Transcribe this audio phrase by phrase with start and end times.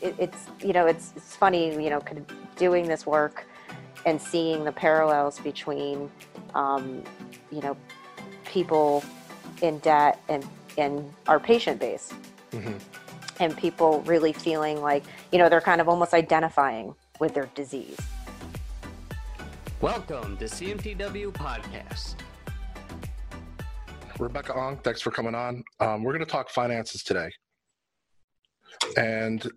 [0.00, 3.46] it, it's you know it's it's funny you know kind of doing this work
[4.06, 6.10] and seeing the parallels between
[6.54, 7.02] um,
[7.50, 7.76] you know
[8.44, 9.04] people
[9.62, 10.46] in debt and
[10.78, 12.12] and our patient base.
[12.52, 12.78] Mm-hmm.
[13.38, 17.96] and people really feeling like you know they're kind of almost identifying with their disease.
[19.80, 22.16] Welcome to cmtw podcast.
[24.18, 25.62] Rebecca ong thanks for coming on.
[25.78, 27.30] Um, we're going to talk finances today.
[28.96, 29.48] And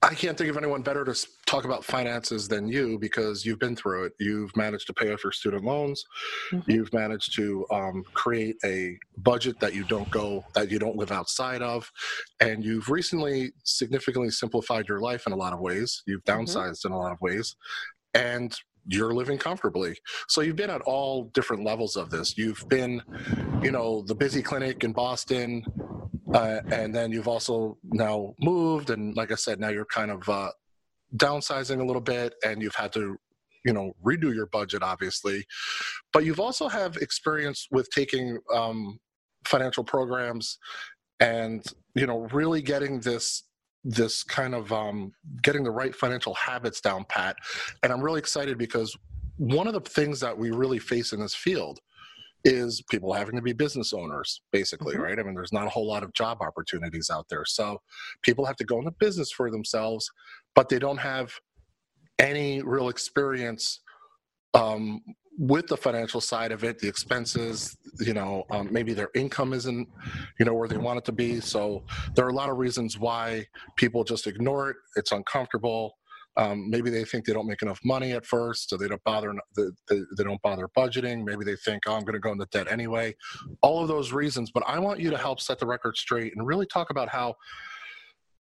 [0.00, 3.74] I can't think of anyone better to talk about finances than you because you've been
[3.74, 4.12] through it.
[4.20, 6.04] You've managed to pay off your student loans.
[6.52, 6.70] Mm-hmm.
[6.70, 11.10] You've managed to um, create a budget that you don't go, that you don't live
[11.10, 11.90] outside of.
[12.38, 16.02] And you've recently significantly simplified your life in a lot of ways.
[16.06, 16.42] You've mm-hmm.
[16.42, 16.88] downsized mm-hmm.
[16.88, 17.56] in a lot of ways.
[18.14, 18.54] And
[18.86, 19.96] you're living comfortably.
[20.28, 22.38] So you've been at all different levels of this.
[22.38, 23.02] You've been,
[23.62, 25.64] you know, the busy clinic in Boston,
[26.34, 30.28] uh, and then you've also now moved, and like I said, now you're kind of
[30.28, 30.50] uh,
[31.16, 33.16] downsizing a little bit, and you've had to,
[33.64, 35.44] you know, redo your budget, obviously.
[36.12, 38.98] But you've also have experience with taking um,
[39.44, 40.58] financial programs
[41.20, 43.44] and you know really getting this
[43.84, 47.36] this kind of um, getting the right financial habits down pat
[47.82, 48.96] and i'm really excited because
[49.36, 51.78] one of the things that we really face in this field
[52.44, 55.02] is people having to be business owners basically mm-hmm.
[55.02, 55.18] right?
[55.18, 57.44] I mean there's not a whole lot of job opportunities out there.
[57.44, 57.80] So
[58.22, 60.10] people have to go into business for themselves
[60.54, 61.32] but they don't have
[62.18, 63.80] any real experience
[64.54, 65.00] um,
[65.38, 69.88] with the financial side of it the expenses you know um, maybe their income isn't
[70.38, 71.40] you know where they want it to be.
[71.40, 74.76] So there are a lot of reasons why people just ignore it.
[74.96, 75.96] It's uncomfortable
[76.38, 79.34] um, maybe they think they don't make enough money at first, so they don't bother.
[79.56, 81.24] They, they don't bother budgeting.
[81.24, 83.16] Maybe they think, "Oh, I'm going to go into debt anyway."
[83.60, 84.52] All of those reasons.
[84.52, 87.34] But I want you to help set the record straight and really talk about how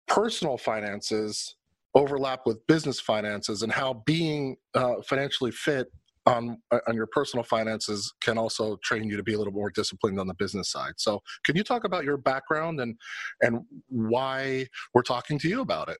[0.08, 1.56] personal finances
[1.95, 5.88] overlap with business finances, and how being uh, financially fit
[6.28, 10.20] on on your personal finances can also train you to be a little more disciplined
[10.20, 10.93] on the business side.
[10.98, 12.95] So, can you talk about your background and
[13.42, 15.98] and why we're talking to you about it?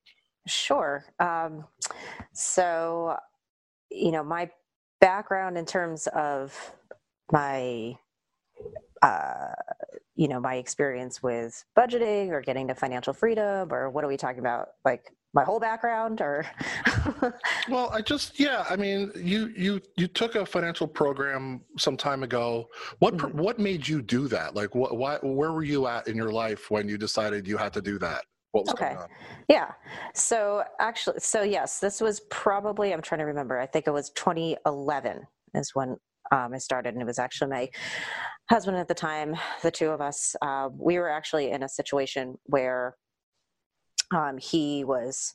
[0.48, 1.06] Sure.
[1.20, 1.66] Um,
[2.34, 3.18] so,
[3.92, 4.50] you know, my
[5.02, 6.74] background in terms of
[7.32, 7.98] my,
[9.02, 9.54] uh,
[10.16, 14.18] you know, my experience with budgeting or getting to financial freedom, or what are we
[14.18, 14.70] talking about?
[14.86, 16.46] Like my whole background, or?
[17.70, 18.66] well, I just yeah.
[18.70, 22.70] I mean, you you you took a financial program some time ago.
[23.00, 23.38] What mm-hmm.
[23.38, 24.56] what made you do that?
[24.56, 27.74] Like, what why where were you at in your life when you decided you had
[27.74, 28.24] to do that?
[28.58, 28.94] What was okay.
[28.94, 29.08] going on.
[29.48, 29.72] Yeah.
[30.14, 34.10] So actually, so yes, this was probably, I'm trying to remember, I think it was
[34.12, 35.22] 2011
[35.54, 35.98] is when
[36.32, 37.70] um, I started, and it was actually my
[38.50, 42.38] husband at the time, the two of us, uh, we were actually in a situation
[42.46, 42.96] where
[44.14, 45.34] um, he was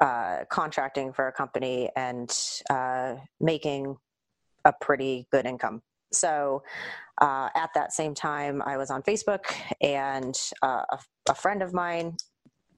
[0.00, 2.32] uh, contracting for a company and
[2.70, 3.96] uh, making
[4.64, 5.82] a pretty good income.
[6.12, 6.62] So
[7.20, 10.98] uh, at that same time, I was on Facebook, and uh, a,
[11.30, 12.16] a, friend of mine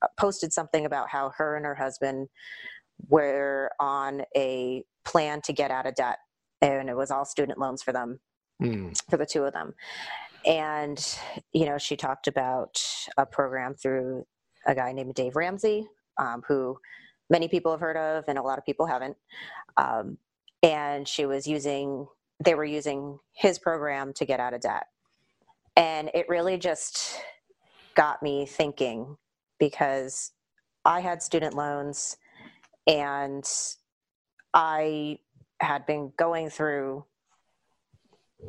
[0.03, 2.28] uh, posted something about how her and her husband
[3.09, 6.19] were on a plan to get out of debt,
[6.61, 8.21] and it was all student loans for them,
[8.62, 8.97] mm.
[9.11, 9.75] for the two of them.
[10.47, 11.05] And
[11.53, 12.81] you know, she talked about
[13.17, 14.25] a program through
[14.67, 16.78] a guy named Dave Ramsey, um, who
[17.28, 19.17] many people have heard of, and a lot of people haven't.
[19.77, 20.19] Um,
[20.62, 22.06] and she was using
[22.44, 24.87] they were using his program to get out of debt.
[25.76, 27.21] And it really just
[27.94, 29.16] got me thinking
[29.59, 30.32] because
[30.84, 32.16] I had student loans
[32.87, 33.49] and
[34.54, 35.19] I
[35.60, 37.04] had been going through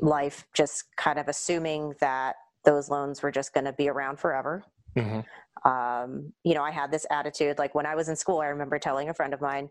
[0.01, 4.63] life just kind of assuming that those loans were just going to be around forever.
[4.95, 5.69] Mm-hmm.
[5.69, 8.79] Um, you know, I had this attitude like when I was in school, I remember
[8.79, 9.69] telling a friend of mine,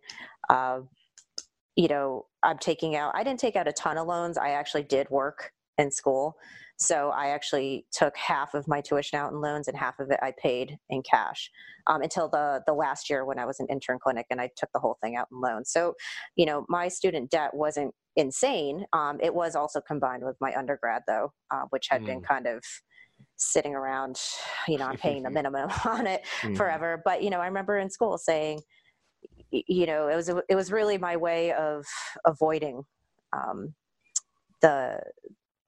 [0.48, 0.80] uh,
[1.78, 4.36] you know, I'm taking out, I didn't take out a ton of loans.
[4.36, 6.34] I actually did work in school.
[6.76, 10.18] So I actually took half of my tuition out in loans and half of it
[10.20, 11.50] I paid in cash
[11.86, 14.70] um, until the the last year when I was an intern clinic and I took
[14.74, 15.70] the whole thing out in loans.
[15.70, 15.94] So,
[16.34, 18.84] you know, my student debt wasn't insane.
[18.92, 22.06] Um, it was also combined with my undergrad though, uh, which had mm.
[22.06, 22.64] been kind of
[23.36, 24.18] sitting around,
[24.66, 26.56] you know, I'm paying the minimum on it mm.
[26.56, 27.00] forever.
[27.04, 28.62] But, you know, I remember in school saying,
[29.50, 31.84] you know, it was it was really my way of
[32.24, 32.82] avoiding
[33.32, 33.74] um,
[34.62, 35.00] the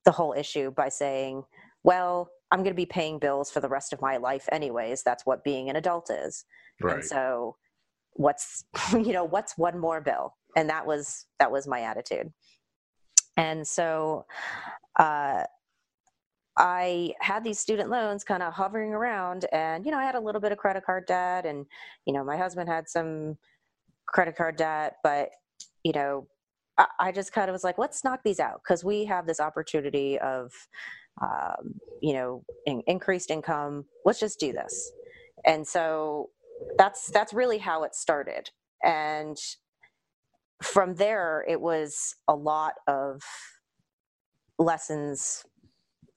[0.05, 1.43] the whole issue by saying,
[1.83, 5.03] well, I'm going to be paying bills for the rest of my life anyways.
[5.03, 6.45] That's what being an adult is.
[6.81, 6.97] Right.
[6.97, 7.57] And so,
[8.15, 10.37] what's you know what's one more bill?
[10.57, 12.33] And that was that was my attitude.
[13.37, 14.27] And so,
[14.99, 15.45] uh,
[16.57, 20.21] I had these student loans kind of hovering around, and you know, I had a
[20.21, 21.65] little bit of credit card debt, and
[22.05, 23.39] you know, my husband had some
[24.13, 25.31] credit card debt, but
[25.85, 26.27] you know,
[26.79, 29.41] I, I just kind of was like, let's knock these out because we have this
[29.41, 30.53] opportunity of,
[31.23, 33.85] um, you know, in, increased income.
[34.05, 34.93] Let's just do this,
[35.47, 36.31] and so
[36.79, 38.51] that's that's really how it started,
[38.85, 39.37] and
[40.63, 43.23] from there, it was a lot of
[44.59, 45.45] lessons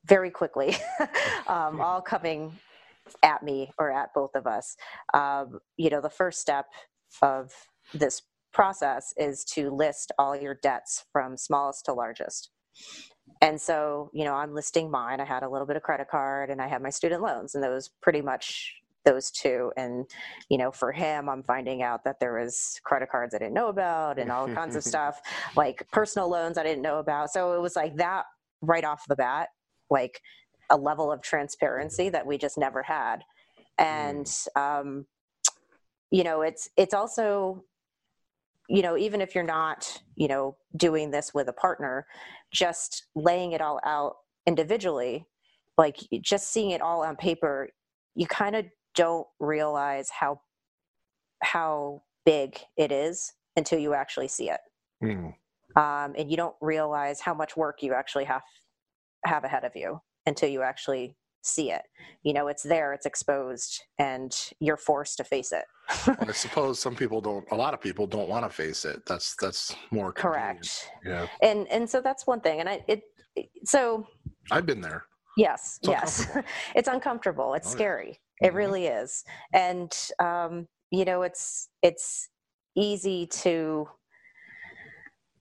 [0.06, 0.75] very quickly,
[1.48, 2.51] um, all coming
[3.22, 4.75] at me or at both of us.
[5.13, 6.68] Um, you know, the first step
[7.22, 7.51] of
[7.94, 8.21] this
[8.53, 12.51] process is to list all your debts from smallest to largest.
[13.41, 15.19] And so, you know, I'm listing mine.
[15.19, 17.63] I had a little bit of credit card and I had my student loans, and
[17.63, 18.75] those pretty much
[19.06, 19.71] those two.
[19.75, 20.06] And,
[20.50, 23.68] you know, for him, I'm finding out that there was credit cards I didn't know
[23.68, 25.21] about and all kinds of stuff,
[25.56, 27.31] like personal loans I didn't know about.
[27.31, 28.25] So it was like that
[28.62, 29.50] right off the bat,
[29.89, 30.21] like
[30.69, 33.24] a level of transparency that we just never had.
[33.77, 35.06] And, um,
[36.12, 37.63] you know, it's, it's also,
[38.74, 42.08] you know, even if you're not, you know, doing this with a partner,
[42.52, 44.16] just laying it all out
[44.48, 45.28] individually,
[45.78, 47.70] like just seeing it all on paper,
[48.16, 48.66] you kind of
[48.96, 50.42] don't realize how
[51.44, 54.62] how big it is until you actually see it
[55.04, 55.34] Mm.
[55.75, 58.44] um, and you don't realize how much work you actually have
[59.25, 61.84] have ahead of you until you actually see it
[62.24, 66.95] you know it's there it's exposed and you're forced to face it I suppose some
[66.95, 67.45] people don't.
[67.51, 69.06] A lot of people don't want to face it.
[69.06, 70.60] That's that's more convenient.
[70.62, 73.01] correct Yeah, and and so that's one thing and i it
[73.66, 74.07] so
[74.50, 75.04] I've been there.
[75.36, 76.50] yes It's yes uncomfortable.
[76.75, 77.75] it's uncomfortable it's Oh, yeah.
[77.75, 78.56] scary it Mhm.
[78.56, 82.30] really is and um you know it's it's
[82.78, 83.86] easy to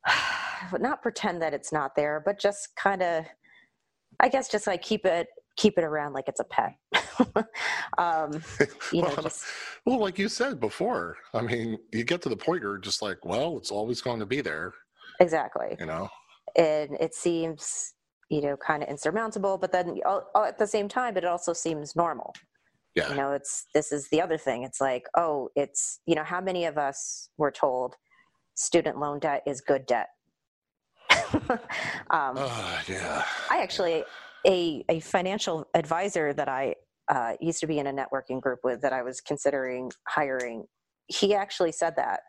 [0.80, 3.24] not pretend that it's not there but just kind of
[4.20, 6.74] i guess just like keep it keep it around like it's a pet
[7.98, 8.30] um
[8.92, 9.44] you know well, just
[9.86, 13.24] well, like you said before, I mean, you get to the point you're just like,
[13.24, 14.72] well, it's always going to be there.
[15.20, 16.08] exactly You know.
[16.56, 17.94] and it seems
[18.30, 21.52] you know kind of insurmountable but then all, all at the same time it also
[21.52, 22.32] seems normal
[22.94, 23.10] Yeah.
[23.10, 26.40] you know it's this is the other thing it's like oh it's you know how
[26.40, 27.96] many of us were told
[28.54, 30.08] student loan debt is good debt
[32.10, 33.24] um, Uh, yeah.
[33.50, 34.02] i actually
[34.46, 36.74] a, a financial advisor that i
[37.08, 40.64] uh, used to be in a networking group with that i was considering hiring
[41.08, 42.20] he actually said that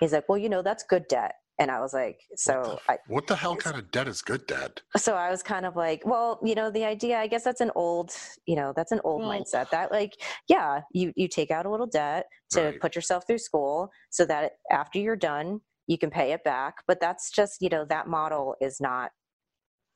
[0.00, 3.26] he's like well you know that's good debt and i was like so i What
[3.26, 4.80] the hell kind of debt is good debt?
[4.96, 7.72] so i was kind of like well you know the idea i guess that's an
[7.74, 8.12] old
[8.46, 10.12] you know that's an old Well- mindset that like
[10.48, 12.80] yeah you you take out a little debt to Right.
[12.80, 17.00] put yourself through school so that after you're done you can pay it back but
[17.00, 19.10] that's just you know that model is not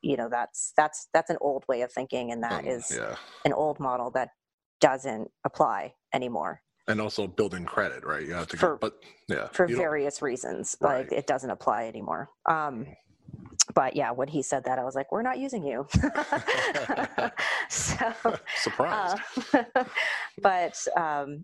[0.05, 3.15] you know that's that's that's an old way of thinking and that Um, is yeah.
[3.43, 4.29] an old model that
[4.79, 8.21] doesn't apply anymore And also building credit, right?
[8.27, 8.57] You have to.
[8.57, 8.93] For- but
[9.27, 9.47] yeah.
[9.57, 11.09] for don't- various reasons Right.
[11.09, 12.85] like it doesn't apply anymore um
[13.73, 15.87] but yeah when he said that i was like we're not using you
[17.69, 18.05] so
[18.67, 19.17] Surprised.
[19.53, 19.63] uh,
[20.41, 21.43] but um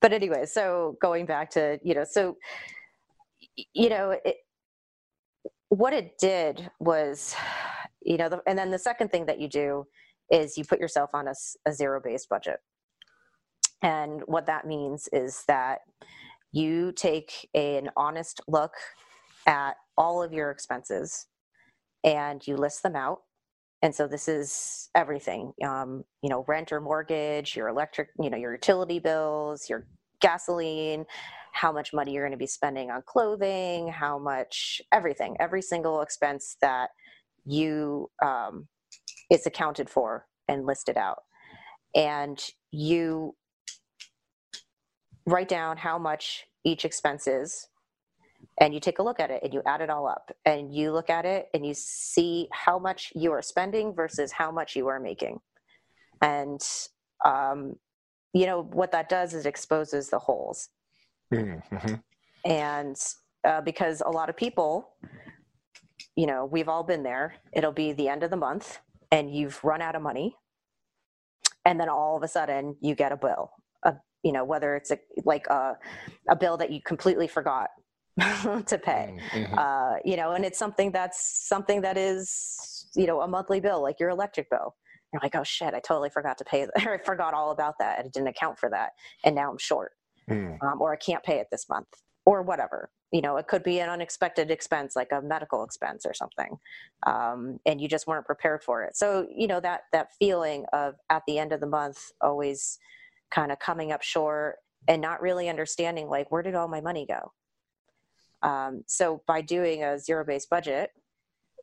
[0.00, 2.36] but anyway so going back to you know so
[3.82, 4.36] you know it
[5.68, 7.34] what it did was
[8.06, 9.86] you know the, and then the second thing that you do
[10.30, 12.60] is you put yourself on a zero based budget.
[13.82, 15.80] And what that means is that
[16.52, 18.72] you take an honest look
[19.46, 21.26] at all of your expenses
[22.04, 23.20] and you list them out.
[23.82, 28.38] And so this is everything um, you know rent or mortgage your electric you know
[28.38, 29.86] your utility bills your
[30.20, 31.04] gasoline
[31.52, 36.00] how much money you're going to be spending on clothing how much everything every single
[36.00, 36.90] expense that
[37.46, 38.68] you um,
[39.30, 41.22] is accounted for and listed out.
[41.94, 42.38] And
[42.70, 43.34] you
[45.26, 47.68] write down how much each expense is
[48.60, 50.92] and you take a look at it and you add it all up and you
[50.92, 54.88] look at it and you see how much you are spending versus how much you
[54.88, 55.38] are making.
[56.20, 56.60] And
[57.24, 57.76] um,
[58.32, 60.68] you know what that does is exposes the holes.
[61.32, 62.02] Mhm.
[62.44, 62.96] and
[63.44, 64.90] uh, because a lot of people
[66.16, 68.80] you know we've all been there it'll be the end of the month
[69.12, 70.36] and you've run out of money
[71.64, 73.50] and then all of a sudden you get a bill
[73.84, 75.74] a, you know whether it's a, like a,
[76.28, 77.70] a bill that you completely forgot
[78.66, 79.58] to pay Mhm.
[79.58, 83.82] uh, you know and it's something that's something that is you know a monthly bill
[83.82, 84.74] like your electric bill
[85.12, 87.98] you're like oh shit i totally forgot to pay or i forgot all about that
[87.98, 88.90] i didn't account for that
[89.24, 89.92] and now i'm short
[90.30, 90.58] Mm.
[90.62, 91.86] um, or I can't pay it this month.
[92.26, 92.90] Or whatever.
[93.12, 96.58] You know it could be an unexpected expense like a medical expense or something
[97.06, 98.96] um, and you just weren't prepared for it.
[98.96, 102.78] So you know that that feeling of at the end of the month always
[103.30, 104.56] kind of coming up short
[104.88, 107.32] and not really understanding like where did all my money go?
[108.42, 110.90] Um, so by doing a zero based budget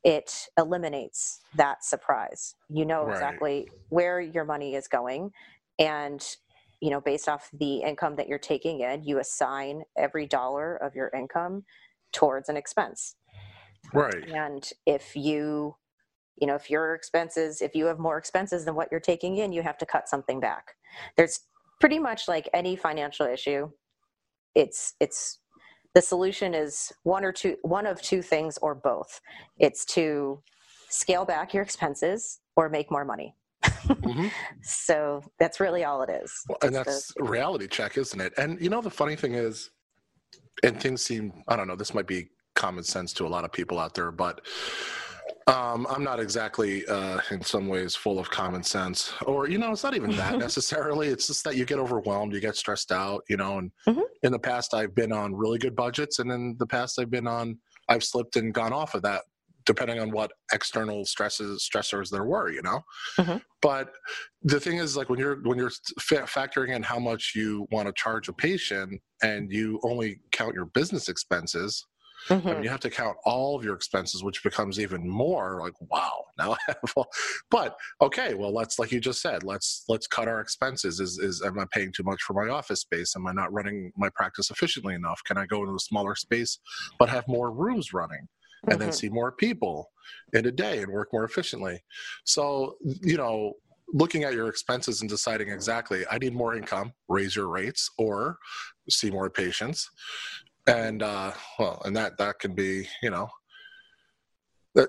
[0.03, 2.55] it eliminates that surprise.
[2.69, 3.11] You know Right.
[3.11, 5.31] exactly where your money is going
[5.79, 6.25] and
[6.83, 10.93] you know based off the income that you're taking in you assign every dollar of
[10.95, 11.63] your income
[12.11, 13.15] towards an expense.
[13.93, 14.29] Right.
[14.29, 15.75] and if you
[16.35, 19.53] you know if your expenses if you have more expenses than what you're taking in
[19.53, 20.75] you have to cut something back.
[21.15, 21.39] There's
[21.79, 23.69] pretty much like any financial issue
[24.53, 25.39] it's it's
[25.95, 29.21] the solution is one or two one of two things or both.
[29.57, 30.41] It's to
[30.89, 33.35] scale back your expenses or make more money
[33.87, 34.31] Mhm.
[34.63, 38.33] so that's really all it is Well, and that's a reality check, isn't it?
[38.37, 39.69] And you know, the funny thing is,
[40.63, 43.51] and things seem, I don't know, this might be common sense to a lot of
[43.51, 44.41] people out there, but
[45.47, 49.11] um, I'm not exactly, uh, in some ways, full of common sense.
[49.25, 51.09] Or, you know, it's not even that necessarily.
[51.09, 53.57] It's just that you get overwhelmed, you get stressed out, you know.
[53.57, 54.03] And Mhm.
[54.23, 57.27] in the past, I've been on really good budgets, and in the past, I've been
[57.27, 57.57] on,
[57.89, 59.23] I've slipped and gone off of that,
[59.65, 62.81] depending on what external stresses, stressors there were, you know.
[63.17, 63.41] Mhm.
[63.61, 63.93] But
[64.41, 67.87] the thing is, like when you're when you're fa- factoring in how much you want
[67.87, 71.85] to charge a patient, and you only count your business expenses,
[72.29, 72.53] I Mhm.
[72.55, 76.25] mean, you have to count all of your expenses, which becomes even more like, wow.
[76.37, 77.07] Now, I have all,
[77.51, 80.99] but okay, well, let's like you just said, let's let's cut our expenses.
[80.99, 83.15] Is is am I paying too much for my office space?
[83.15, 85.21] Am I not running my practice efficiently enough?
[85.25, 86.57] Can I go into a smaller space
[86.99, 88.27] but have more rooms running,
[88.69, 88.95] and then Mhm.
[88.95, 89.91] see more people
[90.33, 91.83] in a day and work more efficiently?
[92.25, 93.53] So you know.
[93.95, 98.39] Looking at your expenses and deciding exactly, I need more income, raise your rates, or
[98.89, 99.87] see more patients
[100.65, 103.29] and uh well and that that can be you know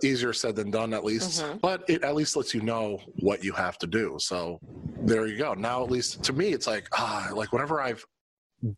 [0.02, 1.60] easier said than done at least Mhm.
[1.60, 4.58] but it at least lets you know what you have to do so
[5.02, 8.04] there you go now at least to me it's like ah like whenever i've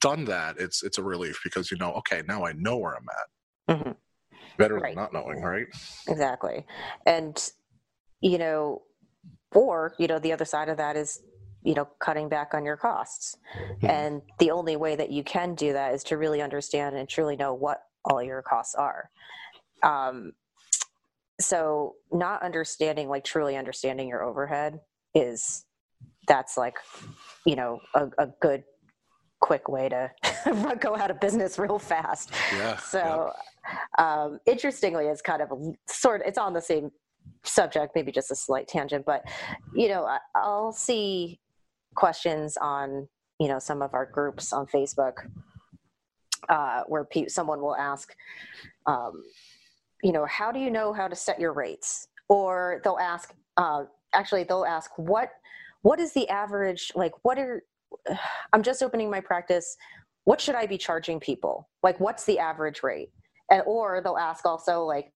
[0.01, 3.07] done that it's it's a relief because you know okay now i know where i'm
[3.21, 3.97] at Mhm.
[4.57, 4.95] Better Right.
[4.95, 5.67] than not knowing right?
[6.09, 6.65] Exactly.
[7.07, 7.51] And
[8.21, 8.83] you know
[9.55, 11.23] or you know the other side of that is
[11.63, 13.37] you know cutting back on your costs.
[13.83, 13.89] Mhm.
[13.89, 17.37] and the only way that you can do that is to really understand and truly
[17.37, 19.11] know what all your costs are.
[19.83, 20.33] Um,
[21.41, 24.81] so not understanding like truly understanding your overhead
[25.15, 25.65] is
[26.27, 26.77] that's like
[27.45, 28.65] you know a, a good
[29.41, 30.11] quick way to
[30.81, 32.31] go out of business real fast.
[32.53, 33.33] Yeah so,
[33.99, 36.23] um, interestingly, it's kind of a sort.
[36.25, 36.91] It's on the same
[37.45, 39.25] subject, maybe just a slight tangent, but
[39.75, 41.41] you know, I'll see
[41.95, 43.09] questions on
[43.39, 45.29] you know some of our groups on Facebook
[46.49, 48.15] uh, where pe- someone will ask,
[48.87, 49.23] um,
[50.03, 52.09] you know, how do you know how to set your rates?
[52.29, 55.31] Or they'll ask, uh, actually, they'll ask what
[55.83, 57.13] what is the average like?
[57.23, 57.63] What are
[58.53, 59.77] I'm just opening my practice
[60.27, 61.69] what should I be charging people?
[61.85, 63.11] Like, what's the average rate?
[63.51, 65.13] And, or they'll ask also, like,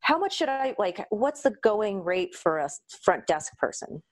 [0.00, 2.68] how much should I, like, what's the going rate for a
[3.02, 4.02] front desk person?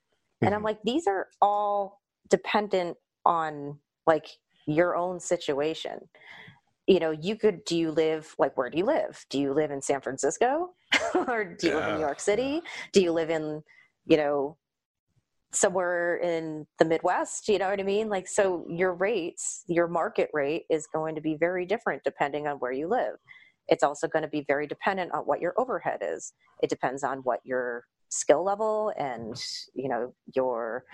[0.42, 0.64] And I'm Mhm.
[0.64, 4.26] like, these are all dependent on, like,
[4.66, 6.08] your own situation.
[6.86, 9.24] You know, you could, do you live, like, where do you live?
[9.30, 10.74] Do you live in San Francisco?
[11.28, 12.62] or do you live in New York City?
[12.92, 13.62] Do you live in,
[14.06, 14.56] you know,
[15.56, 18.08] somewhere in the Midwest, you know what I mean?
[18.08, 22.56] Like, so your rates, your market rate is going to be very different depending on
[22.56, 23.16] where you live.
[23.68, 26.32] It's also going to be very dependent on what your overhead is.
[26.62, 29.34] It depends on what your skill level and,
[29.74, 30.84] you know, your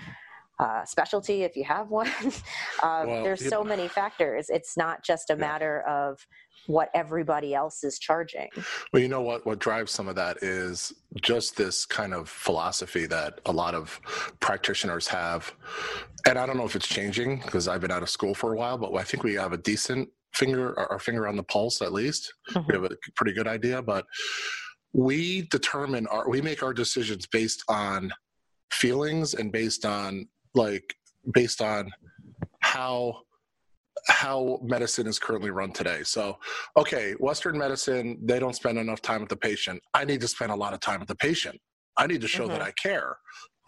[0.63, 2.07] uh, specialty, if you have one.
[2.83, 4.47] um, Well, there's so many factors.
[4.49, 5.39] It's not just a Yeah.
[5.41, 6.25] matter of
[6.67, 8.49] what everybody else is charging.
[8.93, 9.45] Well, you know what?
[9.45, 14.01] What drives some of that is just this kind of philosophy that a lot of
[14.39, 15.53] practitioners have,
[16.27, 18.57] and I don't know if it's changing because I've been out of school for a
[18.57, 21.93] while, but I think we have a decent finger, our finger on the pulse at
[21.93, 22.33] least.
[22.69, 24.07] We have a pretty good idea, but
[24.93, 28.13] we determine our, we make our decisions based on
[28.71, 30.95] feelings and based on like
[31.33, 31.91] based on
[32.61, 33.21] how
[34.09, 36.03] how medicine is currently run today.
[36.03, 36.39] So,
[36.77, 39.81] okay, Western medicine, they don't spend enough time with the patient.
[39.95, 41.61] I need to spend a lot of time with the patient.
[41.97, 42.65] I need to show that Mhm.
[42.65, 43.19] I care.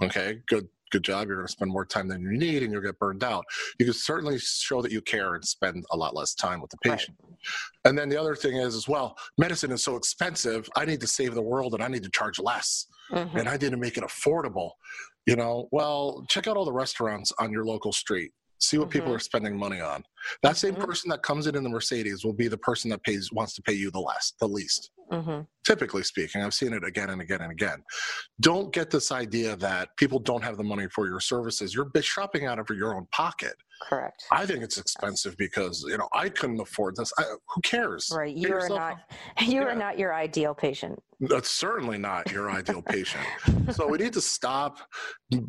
[0.02, 1.26] Okay, good good job.
[1.26, 3.44] You're going to spend more time than you need and you'll get burned out.
[3.80, 6.76] You can certainly show that you care and spend a lot less time with the
[6.84, 6.96] Right.
[6.96, 7.16] patient.
[7.84, 10.68] And then the other thing is as well, medicine is so expensive.
[10.76, 13.34] I need to save the world and I need to charge less Mhm.
[13.40, 14.72] and I need to make it affordable.
[15.26, 18.32] You know, well, check out all the restaurants on your local street.
[18.60, 19.16] See what people Mhm.
[19.16, 20.04] are spending money on.
[20.42, 20.80] That same Mhm.
[20.84, 23.62] person that comes in in the Mercedes will be the person that pays wants to
[23.62, 24.90] pay you the less, the least.
[25.10, 27.82] hmm Typically speaking, I've seen it again and again and again.
[28.40, 31.74] Don't get this idea that people don't have the money for your services.
[31.74, 33.54] You're shopping out of your own pocket.
[33.88, 34.24] Correct.
[34.32, 37.12] I think it's expensive because you know I couldn't afford this.
[37.18, 38.10] I, who cares?
[38.14, 38.34] Right.
[38.34, 38.98] Get You are not.
[39.42, 39.66] You Yeah.
[39.66, 41.02] are not your ideal patient.
[41.20, 43.24] That's certainly not your ideal patient.
[43.72, 44.78] So we need to stop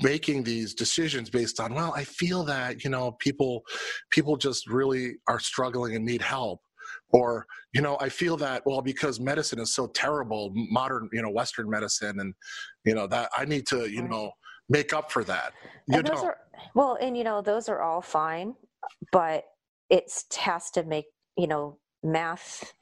[0.04, 3.64] making these decisions based on well, I feel that you know people
[4.12, 6.62] people just really are struggling and need help.
[7.12, 11.30] Or, you know, I feel that, well, because medicine is so terrible, modern, you know,
[11.30, 12.34] Western medicine, and,
[12.84, 14.32] you know, that I need to, you know,
[14.70, 15.54] make up for that.
[15.88, 16.26] You and those don't.
[16.26, 16.38] are
[16.74, 18.56] well, and you know those are all fine,
[19.12, 19.44] but
[19.90, 21.06] it has to make
[21.38, 22.74] you know math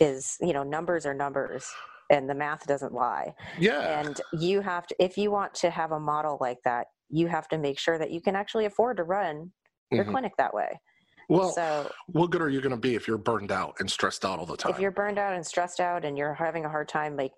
[0.00, 1.66] is you know numbers are numbers,
[2.10, 3.34] and the math doesn't lie.
[3.58, 3.98] yeah.
[4.00, 7.48] And you have to if you want to have a model like that, you have
[7.48, 9.52] to make sure that you can actually afford to run
[9.90, 10.12] your Mhm.
[10.12, 10.80] clinic that way.
[11.28, 14.24] Well, so what good are you going to be if you're burned out and stressed
[14.24, 14.72] out all the time?
[14.72, 17.32] if you're burned out and stressed out and you're having a hard time like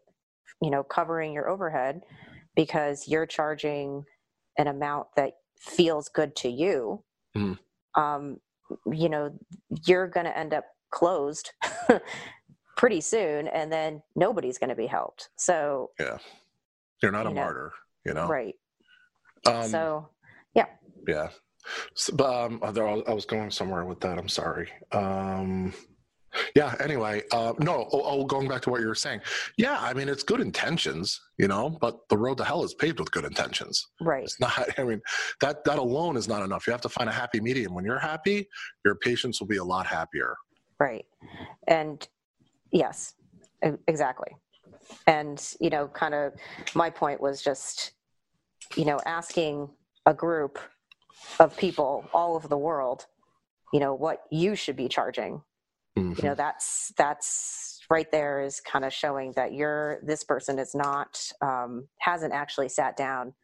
[0.62, 2.00] you know covering your overhead
[2.54, 4.04] because you're charging
[4.58, 7.02] an amount that feels good to you
[7.36, 7.58] Mhm.
[7.94, 8.40] um,
[8.86, 9.38] you know
[9.86, 11.50] you're going to end up closed
[12.76, 16.18] pretty soon and then nobody's going to be helped so yeah,
[17.02, 17.72] You're not a know, martyr,
[18.04, 18.26] you know?
[18.26, 18.54] right
[19.46, 20.08] Um, so
[20.54, 21.28] Yeah.
[21.94, 24.18] So, but, um, although I was- I was going somewhere with that.
[24.18, 24.68] I'm sorry.
[24.90, 25.72] Um,
[26.54, 26.74] yeah.
[26.80, 27.88] Anyway, uh, no.
[27.92, 29.20] Oh, oh, going back to what you were saying.
[29.56, 29.78] Yeah.
[29.80, 33.10] I mean, it's good intentions, you know, but the road to hell is paved with
[33.10, 33.86] good intentions.
[34.00, 34.68] right It's not.
[34.78, 35.00] I mean,
[35.40, 36.66] that that alone is not enough.
[36.66, 37.74] You have to find a happy medium.
[37.74, 38.48] When you're happy,
[38.84, 40.36] your patients will be a lot happier.
[40.78, 41.04] Right.
[41.68, 42.06] And
[42.72, 43.14] yes,
[43.86, 44.32] exactly.
[45.06, 46.32] And, you know, kind of
[46.74, 47.92] my point was just,
[48.76, 49.68] you know, asking
[50.06, 50.58] a group
[51.38, 53.06] of people all over the world,
[53.72, 55.42] you know, what you should be charging.
[55.98, 56.16] Mhm.
[56.18, 60.74] You know, that's, that's right there is kind of showing that you're, this person is
[60.74, 63.34] not, um, hasn't actually sat down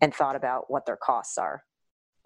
[0.00, 1.62] and thought about what their costs are.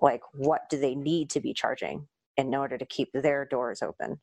[0.01, 2.07] Like, what do they need to be charging
[2.37, 4.21] in order to keep their doors open?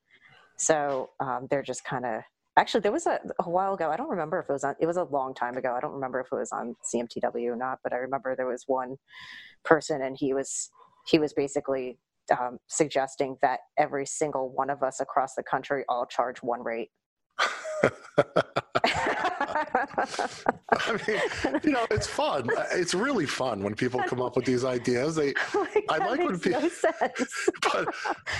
[0.57, 2.21] So um, they're just kind of
[2.57, 3.89] actually there was a, a while ago.
[3.89, 4.75] I don't remember if it was on.
[4.79, 5.73] It was a long time ago.
[5.75, 7.79] I don't remember if it was on CMTW or not.
[7.83, 8.97] But I remember there was one
[9.63, 10.69] person, and he was
[11.07, 11.97] he was basically
[12.39, 16.89] um, suggesting that every single one of us across the country all charge one rate.
[20.75, 21.19] I mean,
[21.63, 22.49] you know, it's fun.
[22.71, 25.15] It's really fun when people come up with these ideas.
[25.15, 26.61] They, like, I like when people.
[26.61, 27.07] pe- no
[27.73, 27.95] but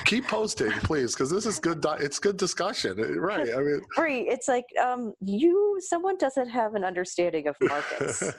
[0.05, 1.85] keep posting, please, because this is good.
[1.99, 3.53] It's good discussion, right?
[3.53, 4.21] I mean, Free.
[4.21, 5.77] It's like um, you.
[5.81, 8.33] Someone doesn't have an understanding of markets.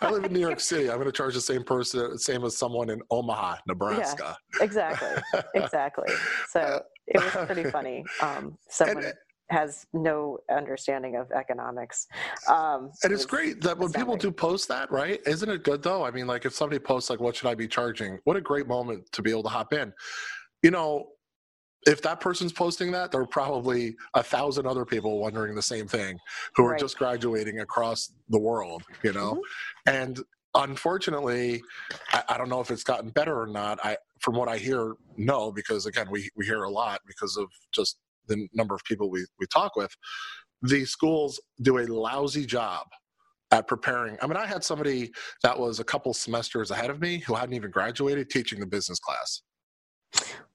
[0.00, 0.88] I live in New York City.
[0.90, 4.36] I'm going to charge the same person, same as someone in Omaha, Nebraska.
[4.58, 5.08] Yeah, exactly.
[5.54, 6.12] Exactly.
[6.48, 8.04] So it was pretty funny.
[8.20, 9.14] Um, someone And-
[9.50, 12.06] has no understanding of economics.
[12.48, 15.20] Um, And it's great that when people do post that, right?
[15.26, 16.04] Isn't it good though?
[16.04, 18.66] I mean, like if somebody posts like, "What should I be charging?" What a great
[18.68, 19.94] moment to be able to hop in.
[20.62, 21.06] You know,
[21.86, 25.86] if that person's posting that, there are probably a thousand other people wondering the same
[25.88, 26.18] thing
[26.56, 26.80] who are Right.
[26.80, 28.82] just graduating across the world.
[29.02, 29.94] You know, mm-hmm.
[29.94, 30.20] and
[30.54, 31.62] unfortunately,
[32.12, 33.78] I, I don't know if it's gotten better or not.
[33.84, 37.48] I, from what I hear, no, because again, we we hear a lot because of
[37.72, 39.94] just the number of people we we talk with.
[40.62, 42.86] The schools do a lousy job
[43.52, 44.18] at preparing.
[44.20, 45.10] I mean, I had somebody
[45.42, 48.98] that was a couple semesters ahead of me who hadn't even graduated teaching the business
[48.98, 49.42] class.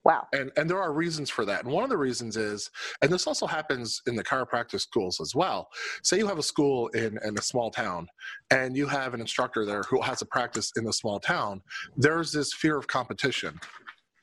[0.04, 0.28] Wow.
[0.34, 1.64] And and there are reasons for that.
[1.64, 2.70] And one of the reasons is,
[3.02, 5.70] and this also happens in the chiropractic schools as well.
[6.04, 8.08] Say you have a school in, in a small town
[8.52, 11.62] and you have an instructor there who has a practice in the small town,
[11.98, 13.60] there's this fear of competition.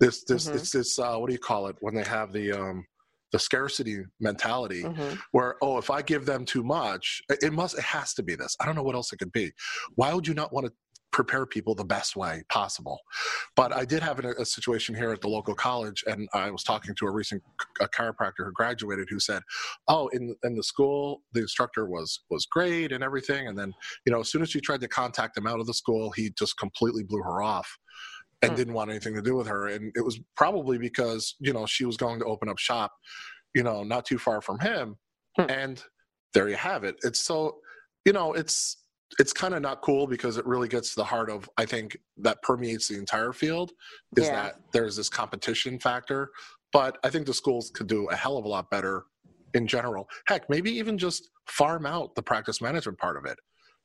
[0.01, 0.55] This this Mhm.
[0.57, 2.87] it's this uh, what do you call it when they have the um
[3.33, 7.85] the scarcity mentality hmm where oh if i give them too much it must it
[7.85, 9.53] has to be this i don't know what else it could be
[9.95, 10.73] why would you not want to
[11.13, 12.99] prepare people the best way possible
[13.57, 16.63] but i did have a, a situation here at the local college and i was
[16.63, 17.43] talking to a recent
[17.81, 19.43] a chiropractor who graduated who said
[19.89, 23.73] oh in in the school the instructor was was great and everything and then
[24.07, 26.31] you know as soon as she tried to contact him out of the school he
[26.39, 27.79] just completely blew her off
[28.43, 28.57] and Hmm.
[28.57, 31.85] didn't want anything to do with her and it was probably because you know she
[31.85, 32.93] was going to open up shop
[33.55, 34.97] you know not too far from him
[35.37, 35.47] Hmm.
[35.49, 35.85] and
[36.35, 37.59] there you have it it's so
[38.05, 38.79] you know it's
[39.19, 41.97] it's kind of not cool because it really gets to the heart of i think
[42.17, 43.73] that permeates the entire field
[44.17, 44.43] is Yeah.
[44.45, 46.31] that there's this competition factor
[46.73, 49.05] but i think the schools could do a hell of a lot better
[49.55, 53.39] in general heck maybe even just farm out the practice management part of it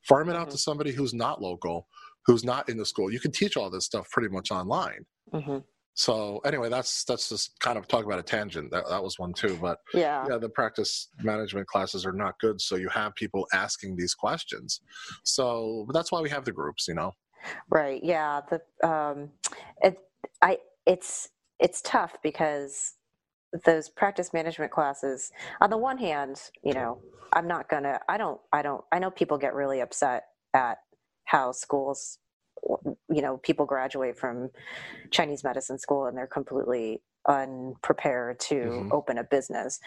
[0.08, 0.52] farm it out Mhm.
[0.52, 1.88] to somebody who's not local
[2.28, 3.12] who's not in the school.
[3.12, 5.06] You can teach all this stuff pretty much online.
[5.32, 5.60] hmm
[5.95, 8.71] So anyway, that's that's just kind of talk about a tangent.
[8.71, 9.58] That that was one too.
[9.62, 10.27] But Yeah.
[10.29, 12.62] yeah, the practice management classes are not good.
[12.62, 14.81] So you have people asking these questions.
[15.23, 16.88] So but that's why we have the groups.
[16.88, 17.12] You know.
[17.69, 18.01] Right.
[18.03, 18.41] Yeah.
[18.49, 19.31] The um,
[19.81, 19.97] it
[20.41, 21.29] I it's
[21.60, 22.93] it's tough because
[23.65, 25.31] those practice management classes.
[25.62, 26.99] On the one hand, you know,
[27.34, 27.99] I'm not gonna.
[28.10, 28.39] I don't.
[28.53, 28.84] I don't.
[28.91, 30.79] I know people get really upset at
[31.25, 32.19] how schools.
[33.10, 34.49] You know, people graduate from
[35.12, 38.91] Chinese medicine school and they're completely unprepared to Mhm.
[38.91, 39.80] open a business.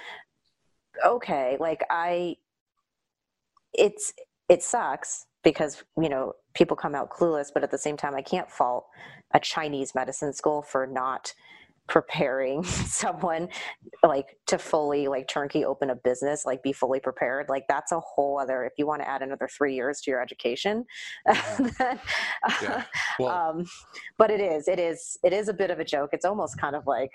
[1.05, 2.37] Okay, like I,
[3.73, 4.13] it's
[4.49, 8.23] it sucks because you know people come out clueless but at the same time i
[8.23, 8.87] can't fault
[9.33, 11.35] a chinese medicine school for not
[11.89, 13.49] preparing someone
[14.03, 18.01] like to fully like turnkey open a business like be fully prepared like that's a
[18.01, 20.85] whole other if you want to add another three years to your education
[21.27, 21.99] then,
[22.63, 22.85] Yeah.
[23.19, 23.67] Well, um,
[24.17, 26.11] but it is it is it is a bit of a joke.
[26.13, 27.11] It's almost kind of like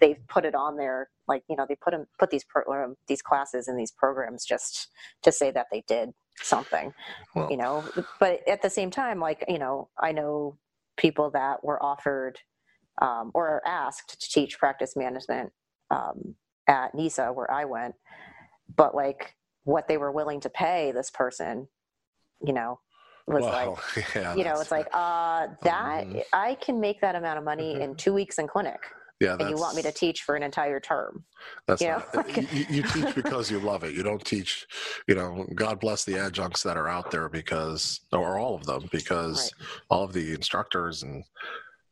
[0.00, 2.96] they've put it on there like you know they put them put these pro, um,
[3.08, 4.88] these classes and these programs just
[5.22, 6.10] to say that they did
[6.42, 6.92] something
[7.34, 7.84] well, you know?
[8.18, 10.56] But at the same time like you know i know
[10.96, 12.38] people that were offered
[13.00, 15.52] um, or asked to teach practice management
[15.90, 16.34] um,
[16.66, 17.94] at NESA where i went.
[18.76, 19.34] But like
[19.64, 21.68] what they were willing to pay this person
[22.44, 22.80] you know
[23.26, 23.68] was like
[24.16, 26.22] yeah, you know it's like uh that Mhm.
[26.32, 28.80] i can make that amount of money in two weeks in clinic.
[29.20, 31.24] Yeah, and you want me to teach for an entire term.
[31.68, 33.94] That's you not, you, you teach because you love it.
[33.94, 34.66] You don't teach,
[35.06, 38.88] you know, God bless the adjuncts that are out there because, or all of them,
[38.90, 39.52] because
[39.90, 41.22] all of the instructors and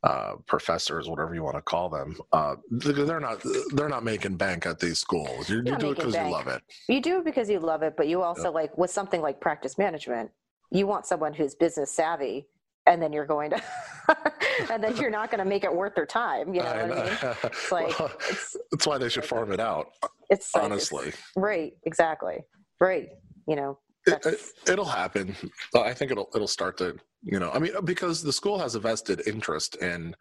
[0.09, 3.43] uh, professors, whatever you want to call them, uh, they're not
[3.75, 5.49] they're not making bank at these schools.
[5.51, 6.63] You, you do it because you love it.
[6.89, 9.77] you do it because you love it but you also like with something like practice
[9.79, 10.31] management
[10.71, 12.47] you want someone who's business savvy
[12.87, 13.63] and then you're going to
[14.73, 16.99] and then you're not going to make it worth their time you know I what
[16.99, 19.89] i mean it's like Well, it's that's why they should farm it out.
[20.31, 22.39] it's like, it's- Honestly, right exactly
[22.81, 23.09] right
[23.47, 25.37] you know it, it'll happen.
[25.75, 27.51] I think it'll it'll start to you know.
[27.51, 30.15] I mean, because the school has a vested interest in,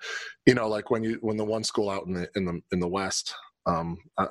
[0.46, 2.80] you know, like when you when the one school out in the in the in
[2.80, 3.34] the west.
[3.66, 4.28] Um, I,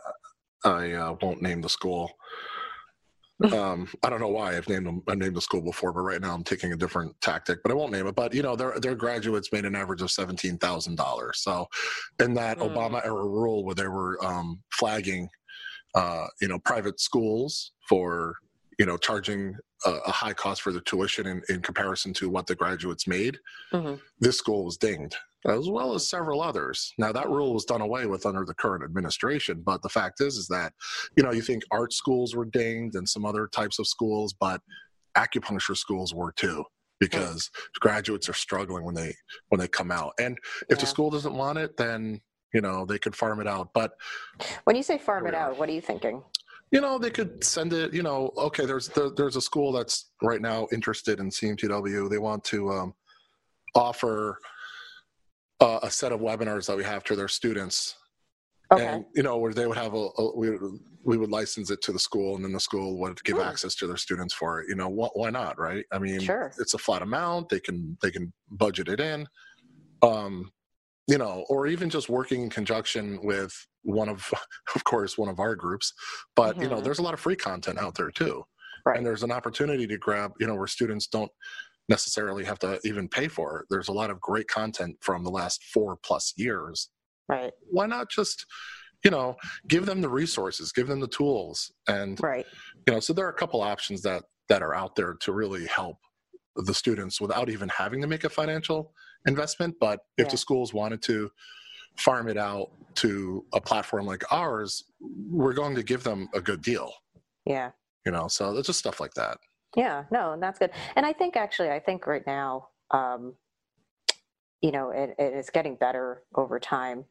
[0.65, 2.11] I uh, won't name the school.
[3.53, 5.03] Um, I don't know why I've named them.
[5.07, 7.59] I've named the school before, but right now I'm taking a different tactic.
[7.63, 8.15] But I won't name it.
[8.15, 11.41] But you know, their their graduates made an average of seventeen thousand dollars.
[11.41, 11.67] So,
[12.19, 12.75] in that Mm.
[12.75, 15.29] Obama era rule where they were um, flagging,
[15.95, 18.37] uh, you know, private schools for
[18.79, 22.47] you know charging a, a high cost for the tuition in, in comparison to what
[22.47, 23.39] the graduates made,
[23.73, 24.01] Mhm.
[24.21, 26.93] this school was dinged as well as several others.
[26.99, 30.37] Now that rule was done away with under the current administration, but the fact is,
[30.37, 30.73] is that
[31.17, 34.61] you know you think art schools were dinged and some other types of schools, but
[35.17, 36.65] acupuncture schools were too
[37.01, 39.15] because graduates are struggling when they
[39.49, 40.13] when they come out.
[40.19, 40.37] And
[40.69, 42.21] if the school doesn't want it, then
[42.55, 43.69] you know they could farm it out.
[43.75, 43.93] But
[44.65, 46.23] when you say farm it out what are you thinking
[46.73, 50.11] you know they could send it you know okay there's there, there's a school that's
[50.23, 52.95] right now interested in cmtw they want to um,
[53.75, 54.39] offer
[55.61, 57.97] uh, a set of webinars that we have to their students.
[58.73, 58.85] Okay.
[58.85, 60.51] And you know where they would have a, a we,
[61.05, 63.45] we would license it to the school and then the school would give Hmm.
[63.45, 64.69] access to their students for it.
[64.69, 65.85] You know wh- why not right?
[65.93, 66.53] I mean Sure.
[66.59, 67.49] it's a flat amount.
[67.49, 69.27] They can they can budget it in.
[70.03, 70.51] Um
[71.07, 74.33] you know or even just working in conjunction with one of
[74.75, 75.93] of course one of our groups.
[76.35, 76.85] But you know Mhm.
[76.85, 78.45] there's a lot of free content out there too.
[78.85, 78.99] Right.
[78.99, 81.31] and there's an opportunity to grab you know where students don't
[81.89, 83.67] necessarily have to even pay for it.
[83.71, 86.89] There's a lot of great content from the last four plus years.
[87.29, 87.53] Right.
[87.71, 88.47] Why not just
[89.05, 89.37] you know
[89.69, 92.47] give them the resources give them the tools and right.
[92.87, 95.67] you know so there are a couple options that that are out there to really
[95.67, 95.99] help
[96.57, 98.95] the students without even having to make a financial
[99.27, 100.31] investment but if Yeah.
[100.31, 101.31] the schools wanted to
[101.99, 104.85] farm it out to a platform like ours
[105.31, 106.93] we're going to give them a good deal
[107.47, 107.71] yeah
[108.07, 109.39] you know so it's just stuff like that
[109.77, 110.71] Yeah, no, and that's good.
[110.97, 113.35] And I think actually, I think right now, um,
[114.63, 117.07] you know, it, it is getting better over time,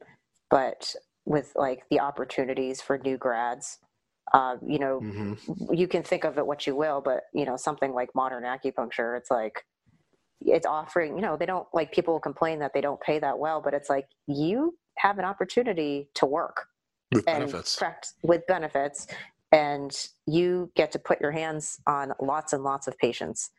[0.52, 3.80] but with like the opportunities for new grads,
[4.34, 5.34] uh, you know, hmm
[5.72, 9.18] you can think of it what you will, but you know, something like modern acupuncture,
[9.18, 9.66] it's like
[10.42, 11.16] it's offering.
[11.16, 13.90] You know, they don't like people complain that they don't pay that well, but it's
[13.90, 16.68] like you have an opportunity to work
[17.14, 17.78] with and benefits
[18.24, 19.08] with benefits
[19.52, 23.52] and you get to put your hands on lots and lots of patients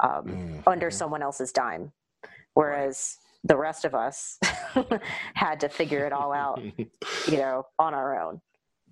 [0.00, 0.64] um, Mhm.
[0.66, 1.92] under someone else's dime
[2.54, 4.38] whereas the rest of us
[5.34, 6.62] had to figure it all out
[7.26, 8.40] you know on our own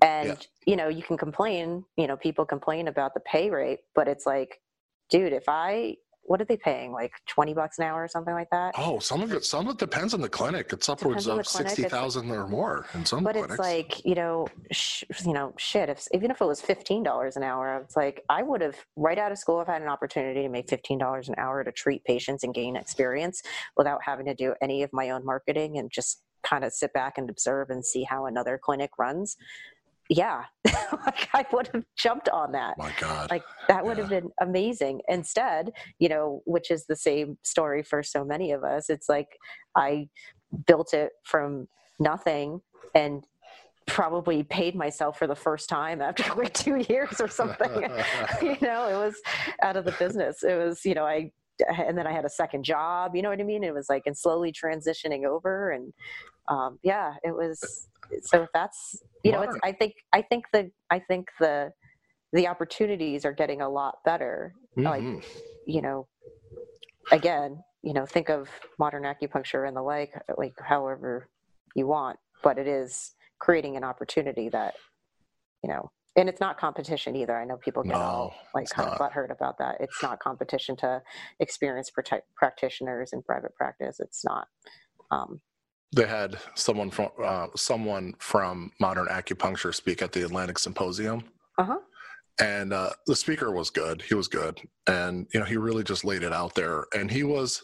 [0.03, 0.37] and Yeah.
[0.67, 4.27] you know you can complain you know people complain about the pay rate but it's
[4.27, 4.61] like
[5.11, 5.97] dude if i
[6.27, 6.93] what are they paying?
[6.93, 8.75] Like twenty bucks an hour or something like that.
[8.77, 10.73] Oh, some of it, some of it depends on the clinic.
[10.73, 13.55] It's upwards Depends of sixty It's- or more in some but clinics.
[13.55, 17.43] it's like you know sh- you know shit if even if it was $15 an
[17.43, 20.49] hour it's like i would have right out of school i've had an opportunity to
[20.49, 23.43] make $15 an hour to treat patients and gain experience
[23.77, 27.19] without having to do any of my own marketing and just kind of sit back
[27.19, 29.37] and observe and see how another clinic runs
[30.11, 30.45] yeah.
[31.05, 32.79] Like i would have jumped on that.
[32.79, 33.31] My God.
[33.31, 34.05] like that would Yeah.
[34.05, 35.01] have been amazing.
[35.09, 39.29] Instead you know which is the same story for so many of us it's like
[39.77, 40.09] i
[40.67, 41.67] built it from
[41.99, 42.61] nothing
[42.95, 43.25] and
[43.87, 47.71] probably paid myself for the first time after like two years or something.
[48.43, 49.15] You know it was
[49.63, 50.43] out of the business.
[50.43, 51.31] It was you know i
[51.69, 54.03] and then i had a second job you know what i mean it was like
[54.07, 55.93] and slowly transitioning over and
[56.49, 57.89] um, yeah it was
[58.23, 61.73] so that's you know it's i think i think the i think the
[62.33, 65.25] the opportunities are getting a lot better like Mhm.
[65.67, 66.07] you know
[67.13, 71.29] again you know think of modern acupuncture and the like like however
[71.75, 74.75] you want but it is creating an opportunity that
[75.63, 77.37] you know and it's not competition either.
[77.37, 79.77] I know people get all like kind of butthurt about that.
[79.81, 81.03] It's not competition to
[81.41, 84.01] experienced protect practitioners in private practice.
[84.01, 84.49] It's not
[85.11, 85.41] um,
[85.95, 91.25] they had someone from uh, someone from modern acupuncture speak at the Atlantic Symposium,
[91.59, 91.79] uh-huh.
[92.39, 94.03] And uh, the speaker was good.
[94.03, 96.85] He was good, and you know he really just laid it out there.
[96.95, 97.63] And he was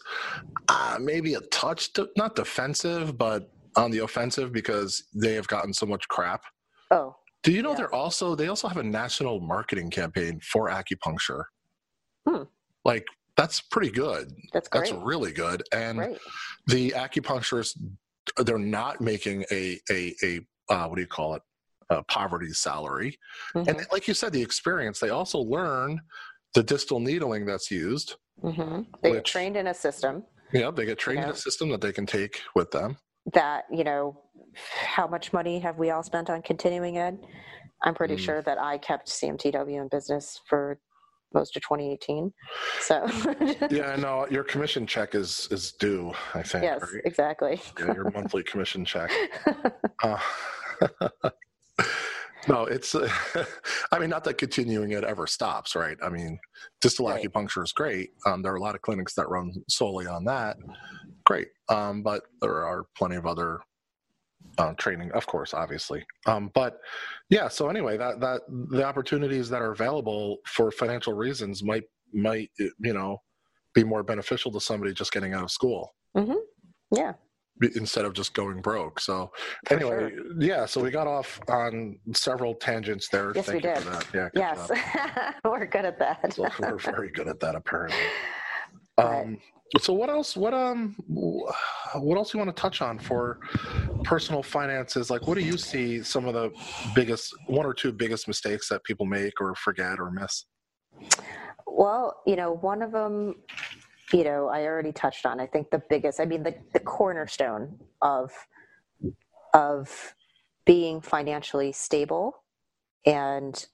[0.67, 5.85] uh, maybe a touch not defensive, but on the offensive because they have gotten so
[5.85, 6.43] much crap.
[6.89, 7.77] oh Do you know Yeah.
[7.77, 11.43] they're also they also have a national marketing campaign for acupuncture?
[12.27, 12.43] Hmm.
[12.85, 14.31] Like that's pretty good.
[14.53, 15.63] that's great That's really good.
[15.73, 16.17] And great
[16.67, 17.77] the acupuncturists
[18.37, 21.41] they're not making a a a uh, what do you call it
[21.89, 23.17] a poverty salary
[23.53, 25.99] Mhm, and like you said the experience they also learn
[26.53, 28.85] the distal needling that's used mhm.
[29.01, 31.91] they get trained in a system Yeah, they get trained in a system that they
[31.91, 32.97] can take with them
[33.33, 34.19] that you know
[34.55, 37.17] how much money have we all spent on continuing ed?
[37.83, 38.19] I'm pretty Mm.
[38.19, 40.79] sure that i kept cmtw in business for
[41.33, 42.31] most of 2018
[42.79, 43.05] so.
[43.71, 44.27] Yeah i know.
[44.29, 47.01] Your commission check is is due i think yes right?
[47.05, 47.61] exactly.
[47.79, 49.09] Yeah, your monthly commission check.
[50.03, 50.19] Uh,
[52.49, 53.07] no it's uh,
[53.93, 55.97] i mean not that continuing it ever stops right?
[56.03, 56.37] I mean
[56.81, 57.23] distal Right.
[57.23, 58.09] acupuncture is great.
[58.25, 60.57] Um, there are a lot of clinics that run solely on that.
[61.25, 63.59] Great um, but there are plenty of other
[64.57, 66.79] uh, training of course obviously um, but
[67.29, 71.83] yeah so anyway that that the opportunities that are available for financial reasons might
[72.13, 73.17] might you know
[73.73, 76.35] be more beneficial to somebody just getting out of school Mm-hmm.
[76.95, 77.13] yeah
[77.75, 78.99] instead of just going broke.
[78.99, 79.31] So
[79.67, 80.65] For anyway, yeah.
[80.65, 83.31] So we got off on several tangents there.
[83.35, 83.83] Yes, Thank we you did.
[83.83, 84.05] for that.
[84.13, 84.29] Yeah.
[84.33, 87.97] yes we're good at that So we're very good at that, apparently.
[88.97, 89.39] Um,
[89.79, 90.37] so what else?
[90.37, 90.95] What um?
[91.95, 93.39] What else you want to touch on for
[94.03, 95.09] personal finances?
[95.09, 96.51] Like, what do you see some of the
[96.95, 100.45] biggest, one or two biggest mistakes that people make or forget or miss?
[101.65, 103.35] Well, you know, one of them,
[104.11, 105.39] you know, I already touched on.
[105.39, 108.31] I think the biggest, I mean, the, the cornerstone of
[109.53, 110.15] of
[110.65, 112.43] being financially stable,
[113.05, 113.65] and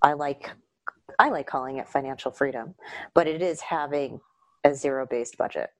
[0.00, 0.50] I like
[1.18, 2.74] I like calling it financial freedom,
[3.14, 4.20] but it is having
[4.64, 5.70] a zero based budget.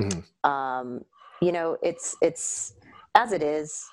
[0.00, 0.24] Mhm.
[0.44, 1.04] Um,
[1.42, 2.74] you know, it's it's
[3.14, 3.84] as it is.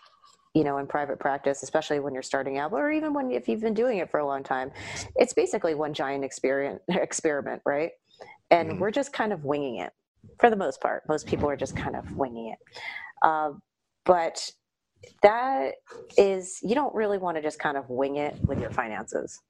[0.55, 3.61] You know, in private practice, especially when you're starting out, or even when if you've
[3.61, 4.71] been doing it for a long time,
[5.15, 7.91] it's basically one giant experiment experiment right
[8.51, 8.79] and Mhm.
[8.79, 9.93] we're just kind of winging it
[10.39, 12.59] for the most part most people are just kind of winging it
[13.23, 13.51] uh,
[14.05, 14.51] but
[15.23, 15.75] that
[16.17, 19.41] is you don't really want to just kind of wing it with your finances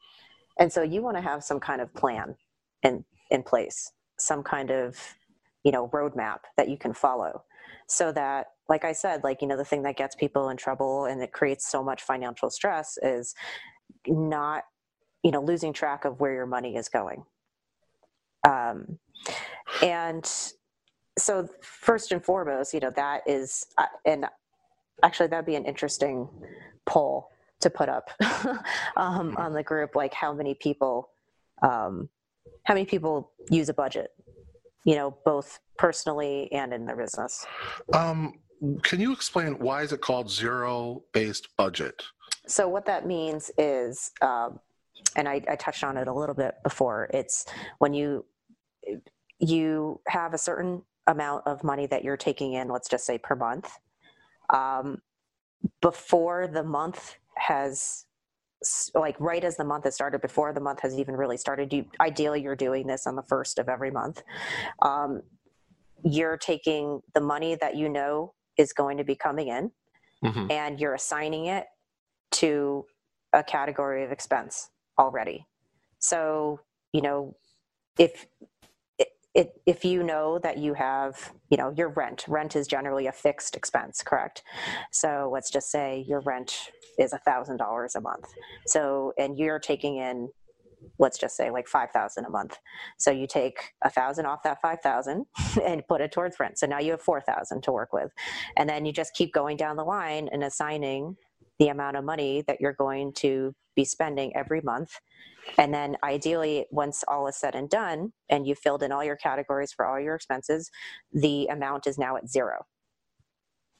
[0.59, 2.35] and so you want to have some kind of plan
[2.83, 4.97] in in place some kind of
[5.63, 7.43] you know roadmap that you can follow.
[7.87, 11.05] So that like i said like you know the thing that gets people in trouble
[11.05, 13.33] and it creates so much financial stress is
[14.05, 14.63] not
[15.23, 17.23] you know losing track of where your money is going.
[18.43, 18.99] Um,
[19.81, 20.29] and
[21.17, 24.25] so first and foremost you know that is uh, and
[25.03, 26.29] actually that'd be an interesting
[26.85, 28.09] poll to put up
[28.95, 31.09] um, on the group like how many people
[31.63, 32.09] um,
[32.67, 34.09] how many people use a budget
[34.85, 37.45] you know both personally and in their business
[37.93, 38.33] Um,
[38.81, 42.03] can you explain why is it called zero based budget?
[42.47, 44.59] So what that means is, um,
[45.15, 47.09] and I, I touched on it a little bit before.
[47.13, 47.45] It's
[47.79, 48.25] when you
[49.39, 52.67] you have a certain amount of money that you're taking in.
[52.67, 53.69] Let's just say per month.
[54.49, 55.01] Um,
[55.81, 58.06] before the month has
[58.93, 61.85] like right as the month has started, before the month has even really started, you
[61.99, 64.23] ideally you're doing this on the first of every month.
[64.81, 65.21] Um,
[66.03, 69.71] you're taking the money that you know is going to be coming in
[70.23, 70.51] Mhm.
[70.51, 71.67] and you're assigning it
[72.31, 72.85] to
[73.33, 75.45] a category of expense already.
[75.99, 77.35] So, you know,
[77.97, 78.27] if
[79.37, 83.11] it, if you know that you have, you know, your rent, rent is generally a
[83.11, 84.41] fixed expense, correct?
[84.91, 88.25] So let's just say your rent is a thousand dollars a month.
[88.65, 90.29] So, and you're taking in,
[90.97, 92.57] let's just say like 5,000 a month.
[92.97, 95.27] So you take a thousand off that 5,000
[95.63, 96.57] and put it towards rent.
[96.57, 98.11] So now you have 4,000 to work with.
[98.57, 101.15] And then you just keep going down the line and assigning
[101.59, 104.99] the amount of money that you're going to be spending every month.
[105.57, 109.15] And then ideally, once all is said and done, and you've filled in all your
[109.15, 110.69] categories for all your expenses,
[111.11, 112.65] the amount is now at zero.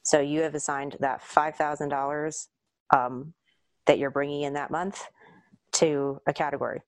[0.04, 2.48] So you have assigned that $5,000
[2.96, 3.34] um,
[3.86, 5.04] that you're bringing in that month
[5.74, 6.82] to a category.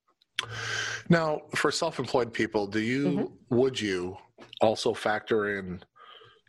[1.09, 3.55] Now, for self-employed people, do you Mm-hmm.
[3.57, 4.17] would you
[4.61, 5.83] also factor in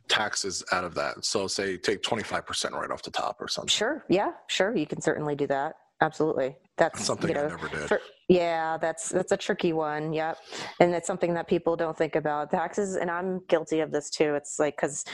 [0.09, 1.25] taxes out of that?
[1.25, 3.69] So, say take twenty five percent right off the top or something.
[3.69, 4.05] Sure.
[4.09, 4.77] Yeah, sure.
[4.77, 5.75] You can certainly do that.
[6.01, 6.57] Absolutely.
[6.77, 7.89] That's That's something you know, I never did.
[7.89, 10.13] for- yeah, that's that's a tricky one.
[10.13, 10.39] Yep,
[10.79, 14.37] and it's something that people don't think about taxes, and I'm guilty of this too.
[14.37, 15.05] It's like because,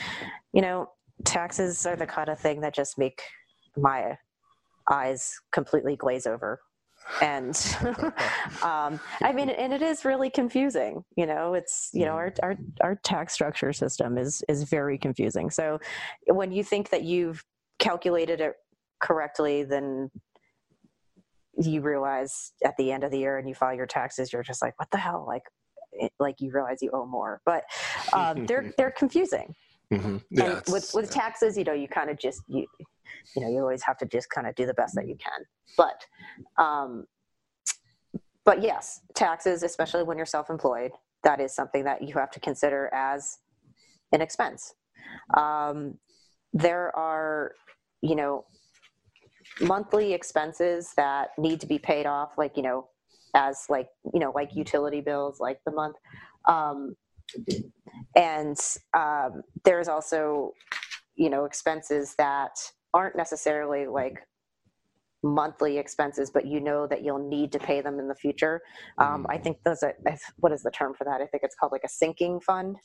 [0.53, 0.91] you know,
[1.25, 3.23] taxes are the kind of thing that just make
[3.75, 4.19] my
[4.91, 6.59] eyes completely glaze over,
[7.19, 7.55] and
[8.61, 11.03] um, I mean, and it is really confusing.
[11.15, 15.49] You know, it's you know our our our tax structure system is is very confusing.
[15.49, 15.79] So
[16.27, 17.43] when you think that you've
[17.79, 18.53] calculated it
[19.01, 20.11] correctly, then
[21.59, 24.61] you realize at the end of the year and you file your taxes, you're just
[24.61, 25.25] like, what the hell?
[25.27, 25.43] Like,
[25.93, 27.63] it, like you realize you owe more, but
[28.13, 29.55] um, they're they're confusing.
[29.91, 30.21] Mhm.
[30.29, 32.67] Yeah, and with with taxes, you know, you kind of just you
[33.35, 35.45] you know you always have to just kind of do the best that you can.
[35.77, 36.05] But
[36.61, 37.07] um,
[38.43, 40.91] but yes, taxes, especially when you're self-employed,
[41.23, 43.39] that is something that you have to consider as
[44.11, 44.73] an expense.
[45.35, 45.97] Um,
[46.53, 47.53] there are,
[48.01, 48.45] you know,
[49.61, 52.87] monthly expenses that need to be paid off, like you know,
[53.35, 55.95] as like you know, like utility bills, like the month.
[56.45, 56.95] Um,
[58.15, 58.57] and
[58.93, 60.53] um, there's also,
[61.15, 62.51] you know, expenses that
[62.93, 64.19] aren't necessarily like
[65.23, 68.61] monthly expenses, but you know that you'll need to pay them in the future.
[68.97, 69.93] Um, I think those are,
[70.37, 71.21] what is the term for that?
[71.21, 72.77] I think it's called like a sinking fund.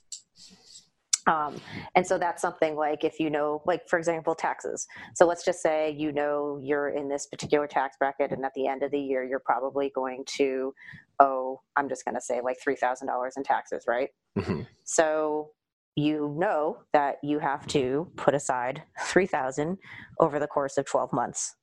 [1.27, 1.61] Um,
[1.95, 4.87] and so that's something like if you know, like for example, taxes.
[5.15, 8.67] So let's just say you know you're in this particular tax bracket, and at the
[8.67, 10.75] end of the year, you're probably going to
[11.21, 14.09] owe, I'm just going to say like $3,000 in taxes, right?
[14.37, 14.67] Mhm.
[14.85, 15.51] So
[15.95, 19.79] you know that you have to put aside 3000
[20.19, 21.55] over the course of 12 months.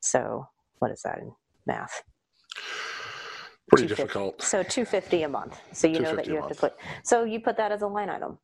[0.00, 1.32] So what is that in
[1.66, 2.02] math?
[3.68, 4.40] pretty difficult.
[4.42, 5.60] So 250 a month.
[5.72, 8.08] So you know that you have to put so you put that as a line
[8.08, 8.38] item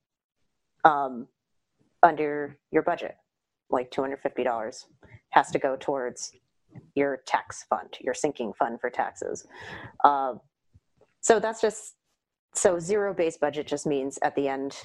[0.84, 1.28] um,
[2.02, 3.16] under your budget.
[3.70, 4.84] Like $250
[5.30, 6.32] has to go towards
[6.94, 9.46] your tax fund, your sinking fund for taxes.
[10.04, 10.40] Um,
[11.20, 11.94] so that's just
[12.54, 14.76] so zero based budget just means at the end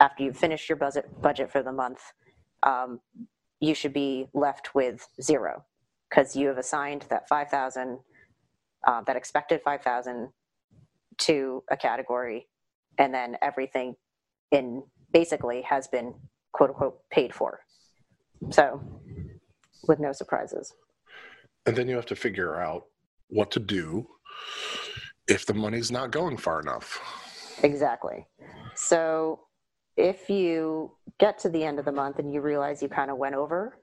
[0.00, 2.00] after you finish your budget budget for the month
[2.62, 3.00] um,
[3.60, 5.64] you should be left with zero
[6.08, 7.98] because you have assigned that 5000
[8.86, 10.28] uh, that expected 5000
[11.18, 12.46] to a category
[12.98, 13.96] and then everything
[14.52, 16.14] in basically has been
[16.52, 17.60] quote unquote paid for
[18.50, 18.80] so
[19.88, 20.74] with no surprises
[21.66, 22.84] And then you have to figure out
[23.28, 24.08] what to do
[25.26, 26.98] if the money's not going far enough.
[27.62, 28.26] Exactly.
[28.74, 29.40] So
[29.96, 33.18] if you get to the end of the month and you realize you kind of
[33.18, 33.76] went over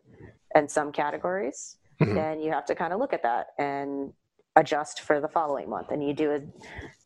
[0.55, 2.15] in some categories, Mhm.
[2.15, 4.13] then you have to kind of look at that and
[4.55, 5.91] adjust for the following month.
[5.91, 6.39] And you do a,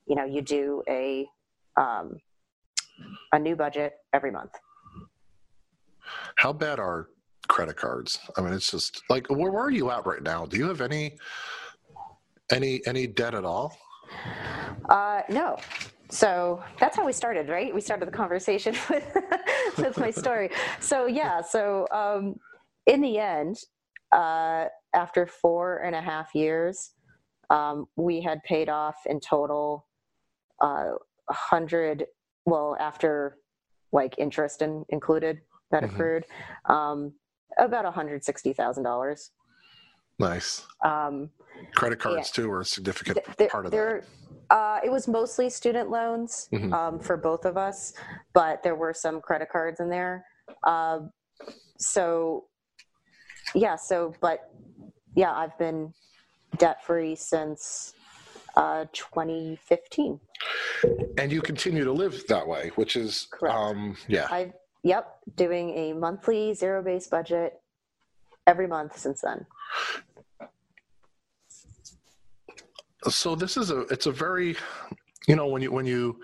[0.05, 1.27] you know, you do a,
[1.75, 2.19] um,
[3.31, 4.51] a new budget every month.
[6.35, 7.09] How bad are
[7.47, 8.19] credit cards?
[8.37, 10.45] I mean, it's just like where, where are you at right now?
[10.45, 11.17] Do you have any
[12.51, 13.77] any any debt at all?
[14.89, 15.57] Uh, no.
[16.09, 17.73] So that's how we started, right?
[17.73, 19.17] We started the conversation with,
[19.77, 20.49] with my story.
[20.79, 22.35] So yeah, so um,
[22.87, 23.57] in the end,
[24.11, 26.91] uh, after four and a half years,
[27.51, 29.85] um, we had paid off in total
[30.61, 30.91] uh,
[31.29, 32.05] a hundred.
[32.49, 33.37] Well, after
[33.91, 35.41] like interest in, included
[35.71, 35.91] that Mhm.
[35.93, 36.25] accrued,
[36.65, 37.13] um,
[37.57, 39.31] about one hundred sixty thousand dollars.
[40.17, 40.65] Nice.
[40.83, 41.31] Um,
[41.75, 44.55] Credit cards too are a significant there- part of there- that.
[44.55, 46.73] Uh, it was mostly student loans Mhm.
[46.73, 47.93] um, for both of us,
[48.33, 50.25] but there were some credit cards in there.
[50.63, 51.01] Uh,
[51.77, 52.47] so,
[53.53, 53.75] yeah.
[53.75, 54.51] So, but
[55.15, 55.93] yeah, I've been
[56.57, 57.93] debt free since
[58.55, 60.19] uh, 2015.
[61.17, 63.55] And you continue to live that way, which is, Correct.
[63.55, 64.27] um, yeah.
[64.31, 67.53] I've, yep, doing a monthly zero based budget
[68.47, 69.45] every month since then.
[73.07, 74.55] so this is a it's a very
[75.27, 76.19] you know when you when you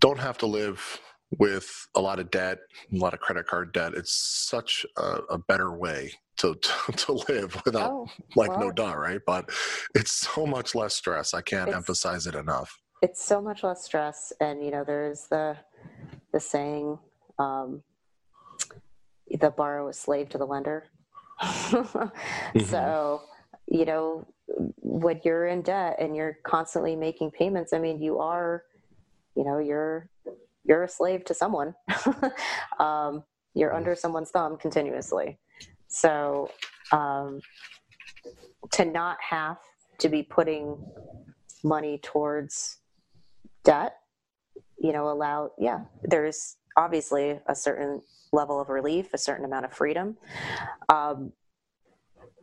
[0.00, 1.00] don't have to live
[1.38, 2.58] with a lot of debt
[2.92, 7.12] a lot of credit card debt it's such a, a better way to, to to
[7.28, 8.72] live without Oh, like no wow.
[8.72, 9.48] duh right but
[9.94, 14.32] it's so much less stress i can't emphasize it enough it's so much less stress
[14.40, 15.54] and you know there's the
[16.32, 16.98] the saying
[17.38, 17.82] um
[19.30, 20.84] the borrower is slave to the lender.
[22.64, 23.20] So
[23.66, 24.26] you know
[24.80, 28.62] when you're in debt and you're constantly making payments i mean you are
[29.34, 30.08] you know you're
[30.64, 31.74] you're a slave to someone.
[32.78, 35.38] Um you're under someone's thumb continuously.
[35.88, 36.50] So
[36.90, 37.40] um
[38.72, 39.58] to not have
[39.98, 40.64] to be putting
[41.62, 42.78] money towards
[43.64, 43.96] debt
[44.78, 48.00] you know allow yeah there's obviously a certain
[48.32, 50.16] level of relief a certain amount of freedom.
[50.88, 51.32] Um,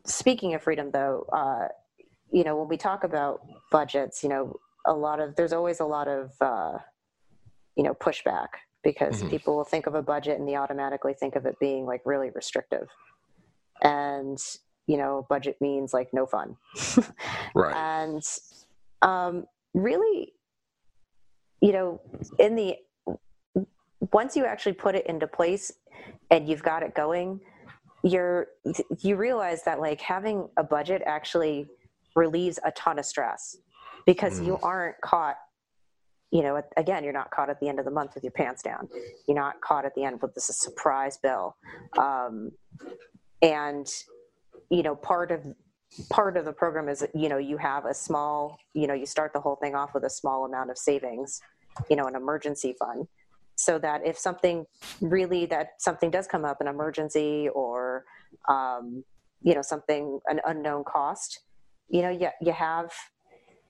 [0.06, 1.68] speaking of freedom though uh,
[2.32, 3.42] you know when we talk about
[3.72, 6.78] budgets you know a lot of there's always a lot of uh,
[7.76, 8.48] you know pushback
[8.84, 9.30] because Mhm.
[9.30, 12.32] people will think of a budget and they automatically think of it being like really
[12.32, 12.88] restrictive.
[13.84, 14.40] And
[14.88, 16.58] you know budget means like no fun.
[17.54, 17.76] Right.
[17.76, 18.24] And
[19.02, 20.34] um, really
[21.62, 22.02] you know
[22.40, 22.76] in the
[24.12, 25.72] once you actually put it into place
[26.30, 27.40] and you've got it going
[28.04, 28.48] you're
[29.00, 31.68] you realize that like having a budget actually
[32.16, 33.58] relieves a ton of stress
[34.06, 35.36] because you aren't caught
[36.32, 38.62] you know again you're not caught at the end of the month with your pants
[38.62, 38.88] down.
[39.28, 41.56] You're not caught at the end with this surprise bill.
[41.98, 42.52] Um,
[43.42, 43.88] and
[44.70, 45.42] you know part of
[46.10, 49.34] part of the program is you know you have a small you know you start
[49.34, 51.42] the whole thing off with a small amount of savings
[51.90, 53.08] you know an emergency fund.
[53.56, 54.66] So that if something
[55.02, 58.06] really that something does come up an emergency or
[58.48, 59.04] um,
[59.42, 61.40] you know something an unknown cost
[61.90, 62.92] you know you, you have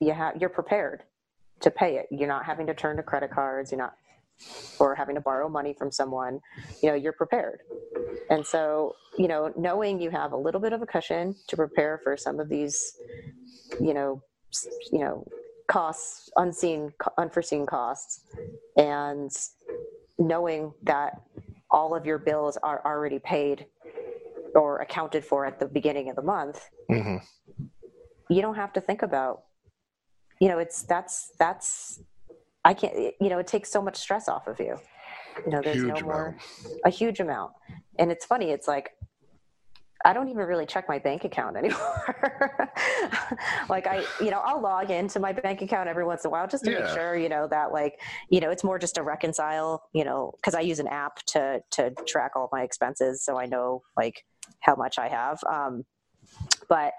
[0.00, 1.02] you have you're prepared
[1.60, 2.06] to pay it.
[2.10, 3.70] You're not having to turn to credit cards.
[3.70, 3.94] You're not
[4.78, 6.40] or having to borrow money from someone
[6.82, 7.60] you know you're prepared.
[8.30, 12.00] And so you know knowing you have a little bit of a cushion to prepare
[12.02, 12.94] for some of these
[13.80, 14.22] you know
[14.90, 15.26] you know
[15.68, 18.20] costs unseen unforeseen costs
[18.76, 19.30] and
[20.18, 21.20] knowing that
[21.70, 23.66] all of your bills are already paid
[24.54, 27.16] or accounted for at the beginning of the month hmm
[28.28, 29.42] you don't have to think about
[30.40, 32.00] you know it's that's that's
[32.64, 34.76] i can't you know it takes so much stress off of you.
[35.46, 36.80] You know there's Huge no more amount.
[36.84, 37.52] a huge amount.
[37.98, 38.90] And it's funny it's like
[40.04, 42.72] i don't even really check my bank account anymore.
[43.68, 46.46] Like i you know i'll log into my bank account every once in a while
[46.46, 48.00] just to make sure you know that like
[48.30, 51.60] you know it's more just to reconcile you know because i use an app to
[51.70, 54.24] to track all my expenses so i know like
[54.60, 55.38] how much i have.
[55.50, 55.84] Um
[56.68, 56.92] but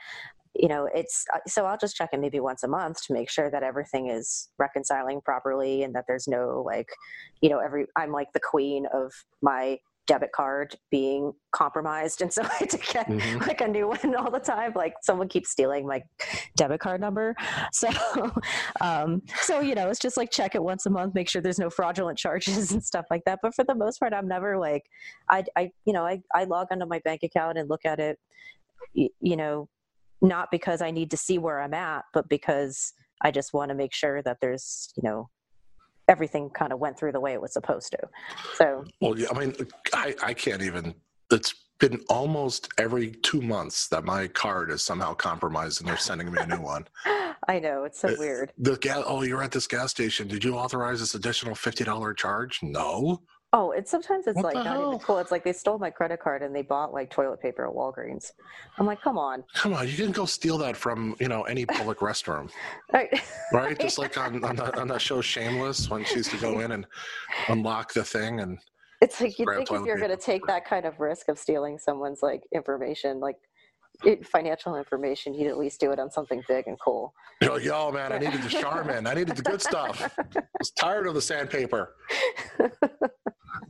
[0.56, 3.30] you know it's uh, so i'll just check in maybe once a month to make
[3.30, 6.88] sure that everything is reconciling properly and that there's no like
[7.42, 12.44] you know every i'm like the queen of my debit card being compromised and so
[12.44, 13.48] i had to get Mhm.
[13.48, 14.74] like a new one all the time.
[14.76, 16.02] Like someone keeps stealing my
[16.58, 17.36] debit card number.
[17.72, 17.90] So
[18.82, 21.58] um so you know it's just like check it once a month make sure there's
[21.60, 23.40] no fraudulent charges and stuff like that.
[23.42, 24.84] But for the most part i'm never like
[25.30, 28.20] i i you know i i log onto my bank account and look at it
[28.96, 29.70] y- you know
[30.24, 33.76] not because I need to see where I'm at, but because I just want to
[33.76, 35.30] make sure that there's, you know,
[36.08, 38.00] everything kind of went through the way it was supposed to.
[38.56, 39.56] So, Well, yeah, I mean,
[39.94, 40.96] I, I can't even.
[41.32, 46.32] It's been almost every two months that my card is somehow compromised, and they're sending
[46.32, 46.88] me a new one.
[47.48, 48.52] I know it's so Uh, weird.
[48.58, 49.04] The gas.
[49.06, 50.28] Oh, you're at this gas station.
[50.28, 52.60] Did you authorize this additional fifty dollar charge?
[52.64, 53.22] No.
[53.56, 54.88] Oh, and sometimes it's What like not hell?
[54.88, 55.20] even cool.
[55.20, 58.32] It's like they stole my credit card and they bought like toilet paper at Walgreens.
[58.80, 59.44] I'm like, come on.
[59.54, 62.50] Come on, you can go steal that from you know any public restroom,
[62.94, 63.22] Right.
[63.54, 63.80] right?
[63.80, 66.88] Just like on on that, on show Shameless, when she used to go in and
[67.48, 68.58] unlock the thing, and
[69.02, 71.78] It's like you think if you're going to take that kind of risk of stealing
[71.78, 73.38] someone's like information, like
[74.04, 77.14] it, financial information, you'd at least do it on something big and cool.
[77.42, 79.06] you know, yo, man, I needed the Charmin.
[79.06, 80.10] I needed the good stuff.
[80.36, 81.96] I was tired of the sandpaper.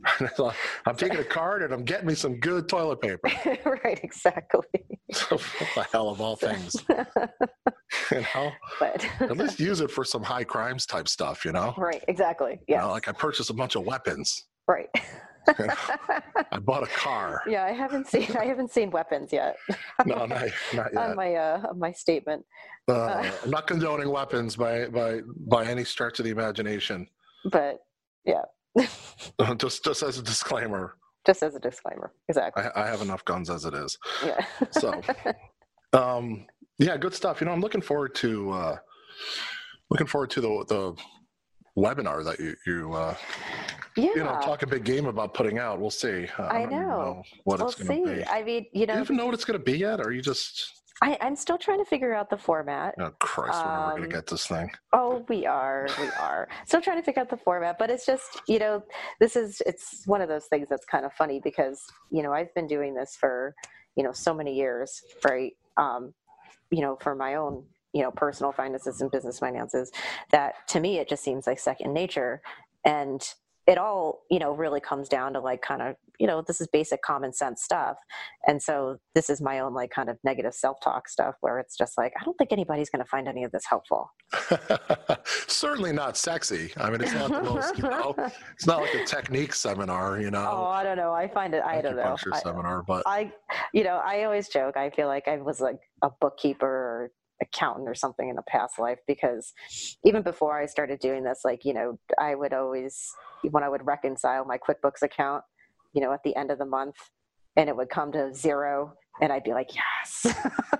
[0.86, 3.30] I'm taking a card and I'm getting me some good toilet paper.
[3.84, 4.66] right, exactly.
[5.10, 6.76] the hell of all things,
[8.12, 8.52] you know?
[8.80, 11.74] but At least use it for some high crimes type stuff, you know?
[11.78, 12.54] right, exactly.
[12.68, 14.46] You Yeah, know, like I purchased a bunch of weapons.
[14.68, 14.90] right.
[15.46, 17.42] I bought a car.
[17.48, 19.58] yeah, I haven't seen I haven't seen weapons yet
[20.06, 22.46] No, not, not on my uh on my statement.
[22.88, 27.08] Uh, I'm not condoning weapons by by by any stretch of the imagination.
[27.52, 27.80] But
[28.26, 28.44] yeah.
[29.58, 30.96] just just as a disclaimer,
[31.26, 32.12] Just as a disclaimer.
[32.30, 32.64] Exactly.
[32.64, 33.98] I, I have enough guns as it is.
[34.26, 34.46] Yeah.
[34.72, 35.02] So,
[35.94, 36.46] um,
[36.80, 37.40] yeah, good stuff.
[37.42, 38.78] You know, I'm looking forward to uh,
[39.90, 40.96] looking forward to the the
[41.78, 43.16] webinar that you you uh,
[43.96, 44.10] yeah.
[44.16, 45.80] you know talk a big game about putting out.
[45.80, 46.28] We'll see.
[46.38, 47.24] I don't even know.
[47.44, 48.26] what we'll it's going to be.
[48.26, 50.00] I mean, you Do know, you even know what it's going to be yet?
[50.00, 52.96] Or are you just I, I'm still trying to figure out the format.
[53.00, 53.60] oh Christ?
[53.66, 54.72] we're never going Um, to get this thing.
[54.94, 55.88] Oh, we are.
[56.00, 56.48] We are.
[56.66, 58.84] Still trying to figure out the format, but it's just, you know,
[59.20, 61.82] this is, it's one of those things that's kind of funny because,
[62.12, 63.56] you know, I've been doing this for,
[63.96, 65.54] you know, so many years, right?
[65.78, 66.14] Um,
[66.72, 67.64] you know, for my own,
[67.94, 69.92] you know, personal finances and business finances,
[70.32, 72.42] that to me, it just seems like second nature.
[72.86, 73.22] And
[73.66, 76.68] it all, you know, really comes down to like kind of, you know, this is
[76.68, 77.98] basic common sense stuff.
[78.46, 81.78] And so this is my own like kind of negative self talk stuff where it's
[81.78, 84.12] just like, I don't think anybody's going to find any of this helpful.
[85.48, 86.72] Certainly not sexy.
[86.78, 87.78] I mean, it's not the most.
[87.78, 88.16] You know,
[88.54, 90.20] it's not like a technique seminar.
[90.20, 91.14] You know Oh, I don't know.
[91.14, 91.64] I find it.
[91.64, 92.18] I don't know.
[92.32, 93.32] I, seminar, but I,
[93.74, 94.76] you know, I always joke.
[94.76, 97.12] I feel like I was like a bookkeeper or
[97.42, 99.54] accountant or something in a past life because
[100.04, 103.12] even before I started doing this, like you know, I would always
[103.52, 105.44] when I would reconcile my QuickBooks account,
[105.94, 106.96] you know, at the end of the month,
[107.56, 110.36] and it would come to zero, and I'd be like, yes.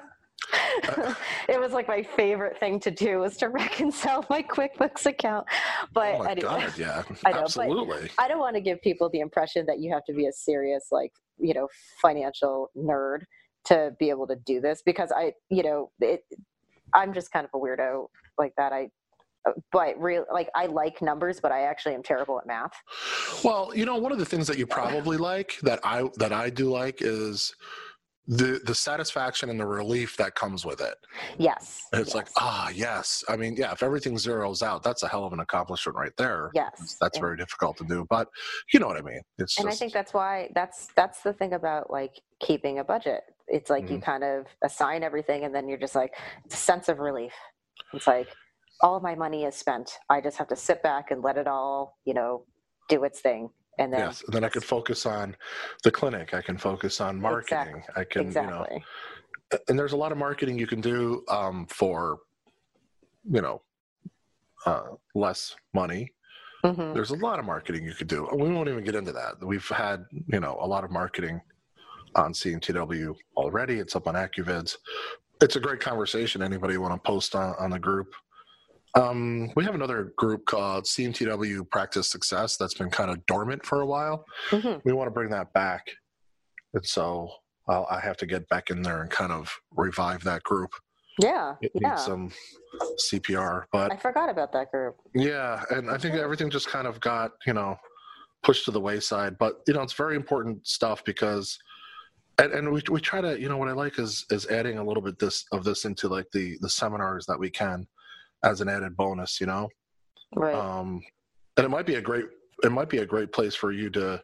[1.48, 5.48] it was like my favorite thing to do was to reconcile my QuickBooks account.
[5.94, 8.10] But oh my anyway, god, yeah, I know, absolutely.
[8.18, 10.88] I don't want to give people the impression that you have to be a serious,
[10.92, 11.68] like, you know,
[12.02, 13.24] financial nerd
[13.66, 16.24] to be able to do this because I, you know, it,
[16.94, 18.08] I'm just kind of a weirdo
[18.38, 18.74] like that.
[18.74, 18.90] I,
[19.72, 22.74] but real, like, I like numbers, but I actually am terrible at math.
[23.44, 26.50] Well, you know, one of the things that you probably like that I that I
[26.50, 27.54] do like is
[28.28, 30.96] the the satisfaction and the relief that comes with it.
[31.38, 31.82] Yes.
[31.92, 33.24] And it's yes, like, ah, yes.
[33.28, 36.50] I mean, yeah, if everything zeroes out, that's a hell of an accomplishment right there.
[36.54, 36.98] yes.
[37.02, 38.30] That's and, very difficult to do, but
[38.74, 39.22] you know what I mean.
[39.38, 43.24] It's and I think that's why that's that's the thing about like keeping a budget.
[43.48, 46.14] It's like you kind of assign everything, and then you're just like
[46.46, 47.34] it's a sense of relief.
[47.94, 48.28] It's like
[48.82, 50.00] all my money is spent.
[50.10, 52.46] I just have to sit back and let it all, you know,
[52.90, 54.24] do its thing, and then yes.
[54.26, 55.36] And then I could focus on
[55.84, 56.34] the clinic.
[56.34, 57.78] I can focus on marketing.
[57.78, 58.68] Exact- I can, exactly.
[58.72, 62.20] you know, and there's a lot of marketing you can do um, for,
[63.30, 63.62] you know,
[64.66, 66.12] uh, less money.
[66.64, 66.94] Mhm.
[66.94, 68.28] There's a lot of marketing you could do.
[68.34, 69.44] We won't even get into that.
[69.46, 71.42] We've had, you know, a lot of marketing
[72.16, 73.76] on CMTW already.
[73.80, 74.78] It's up on AcuVids.
[75.42, 76.42] It's a great conversation.
[76.42, 78.14] Anybody want to post on, on the group?
[78.96, 83.82] Um, we have another group called CMTW Practice Success that's been kind of dormant for
[83.82, 84.26] a while.
[84.52, 84.82] Mhm.
[84.86, 85.88] We want to bring that back.
[86.74, 87.30] And so
[87.68, 90.72] I'll, I have to get back in there and kind of revive that group.
[91.20, 91.90] Yeah, It yeah.
[91.90, 92.32] needs some
[93.12, 93.64] CPR.
[93.72, 94.98] But I forgot about that group.
[95.16, 97.78] yeah, and I think everything just kind of got, you know,
[98.44, 99.38] pushed to the wayside.
[99.38, 101.58] But you know, it's very important stuff because
[102.40, 104.84] and, and we we try to, you know, what I like is is adding a
[104.84, 107.88] little bit this of this into like the the seminars that we can
[108.44, 109.70] as an added bonus, you know.
[110.36, 110.56] Right.
[110.56, 111.02] Um
[111.58, 112.26] and it might be a great
[112.64, 114.22] it might be a great place for you to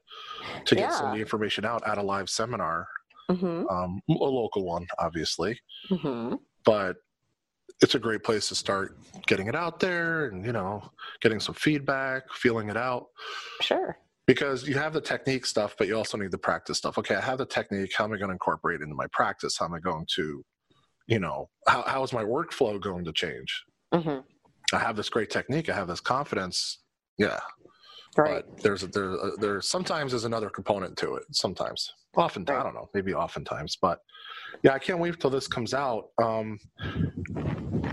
[0.66, 2.88] to get some of the information out at a live seminar,
[3.30, 6.36] hmm um, a local one, obviously, hmm
[6.66, 6.98] but
[7.82, 8.98] it's a great place to start
[9.28, 10.82] getting it out there and you know
[11.22, 13.08] getting some feedback feeling it out
[13.62, 13.98] Sure.
[14.30, 16.98] Because you have the technique stuff but you also need the practice stuff.
[17.00, 17.92] Okay i have the technique.
[17.98, 19.58] How am i going to incorporate it into my practice?
[19.60, 20.26] How am i going to
[21.08, 23.52] you know how, how is my workflow going to change?
[23.94, 24.20] Hmm
[24.78, 25.68] i have this great technique.
[25.70, 26.58] I have this confidence.
[27.18, 27.40] Yeah.
[28.18, 28.44] Right.
[28.48, 31.80] but there's there there sometimes there's another component to it sometimes.
[32.16, 33.98] Often i don't know maybe oftentimes but
[34.64, 36.04] yeah i can't wait till this comes out.
[36.22, 36.48] Um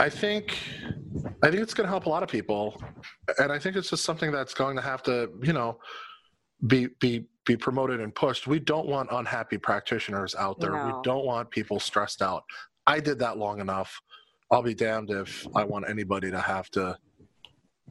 [0.07, 0.45] i think
[1.45, 2.63] i think it's going to help a lot of people
[3.41, 5.15] and i think it's just something that's going to have to
[5.49, 5.79] you know
[6.67, 11.25] be be be promoted and pushed we don't want unhappy practitioners out there we don't
[11.25, 12.43] want people stressed out
[12.87, 14.01] i did that long enough
[14.51, 16.97] i'll be damned if i want anybody to have to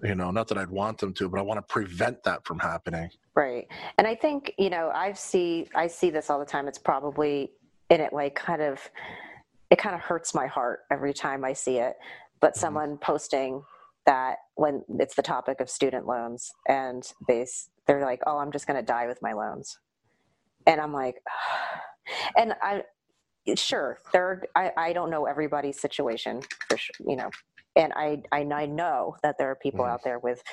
[0.03, 2.59] you know not that i'd want them to but i want to prevent that from
[2.59, 3.68] happening Right.
[3.97, 6.70] And I think, you know, I see I see this all the time.
[6.70, 7.51] It's probably
[7.89, 8.80] in it like kind of
[9.70, 11.95] it kind of hurts my heart every time I see it.
[12.39, 12.57] But Mhm.
[12.59, 13.63] someone posting
[14.05, 17.45] that when it's the topic of student loans and they
[17.88, 19.80] they're like, "Oh, I'm just going to die with my loans."
[20.68, 21.18] And I'm like,
[22.38, 22.84] and I
[23.56, 27.32] sure, there I I don't know everybody's situation for sure, you know.
[27.78, 29.88] And I I, I know that there are people Mhm.
[29.88, 30.44] out there with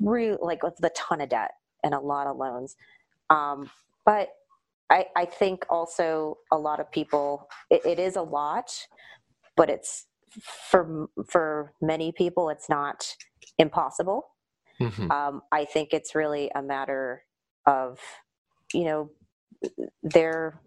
[0.00, 1.52] real like with a ton of debt
[1.84, 2.74] and a lot of loans
[3.30, 3.70] Um,
[4.04, 4.28] but
[4.90, 8.70] I, I think also a lot of people, it, it is a lot,
[9.56, 10.06] but it's
[10.70, 13.14] for for many people, it's not
[13.58, 14.24] impossible.
[14.80, 15.10] Mhm.
[15.12, 17.24] Um, I think it's really a matter
[17.66, 18.00] of,
[18.74, 19.10] you know,
[20.02, 20.60] they're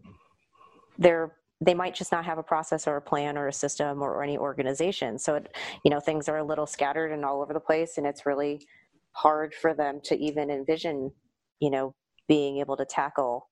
[0.97, 4.13] they're they might just not have a process or a plan or a system or,
[4.15, 5.17] or any organization.
[5.17, 5.55] So it,
[5.85, 8.67] you know, things are a little scattered and all over the place, and it's really
[9.13, 11.11] hard for them to even envision,
[11.59, 11.95] you know,
[12.27, 13.49] being able to tackle,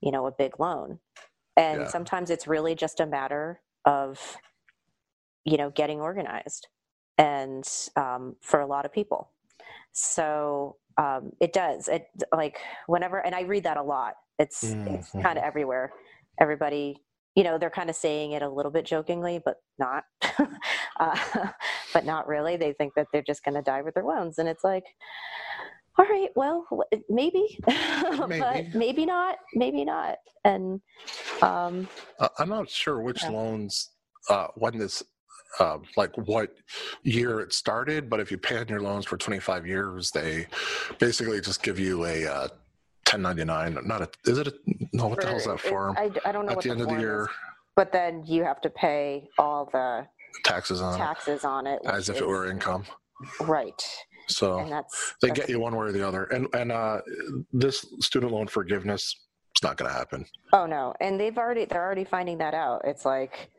[0.00, 1.00] you know, a big loan.
[1.56, 1.88] And Yeah.
[1.88, 4.38] sometimes it's really just a matter of,
[5.44, 6.68] you know, getting organized,
[7.18, 9.30] and um, for a lot of people.
[10.00, 11.88] So um, it does.
[11.88, 14.14] It like whenever, and I read that a lot.
[14.38, 15.22] It's it's Mhm.
[15.22, 15.92] kind of everywhere.
[16.40, 16.96] Everybody,
[17.34, 20.04] you know, they're kind of saying it a little bit jokingly, but not,
[21.00, 21.18] uh,
[21.94, 22.56] but not really.
[22.56, 24.84] They think that they're just going to die with their loans, and it's like,
[25.98, 28.68] all right, well, w- maybe, but Maybe.
[28.74, 30.18] maybe not, maybe not.
[30.44, 30.80] And
[31.42, 31.88] um,
[32.20, 33.30] Uh, I'm not sure which Yeah.
[33.30, 33.90] loans,
[34.30, 35.02] uh, when this,
[35.60, 36.54] uh, like what
[37.02, 40.46] year it started, but if you pay on your loans for 25 years, they
[40.98, 42.48] basically just give you a uh,
[43.10, 43.78] 1099.
[43.86, 44.54] Not a, is it a,
[44.92, 45.98] no, what the hell's for- that for?
[45.98, 47.28] I, I don't know At what the end of the form is, year,
[47.76, 50.06] but then you have to pay all the
[50.44, 52.84] taxes on it taxes on it, as if it were income.
[53.40, 53.82] right.
[54.28, 56.24] So And that's they that's- get you one way or the other.
[56.24, 57.00] And, and uh,
[57.52, 59.16] this student loan forgiveness,
[59.54, 60.26] it's not going to happen.
[60.52, 62.82] Oh no, and they've already they're already finding that out.
[62.84, 63.50] It's like,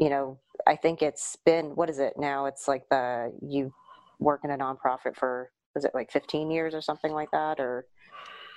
[0.00, 2.46] you know, I think it's been what is it now?
[2.46, 3.72] It's like the you
[4.18, 7.86] work in a nonprofit for was it like 15 years or something like that or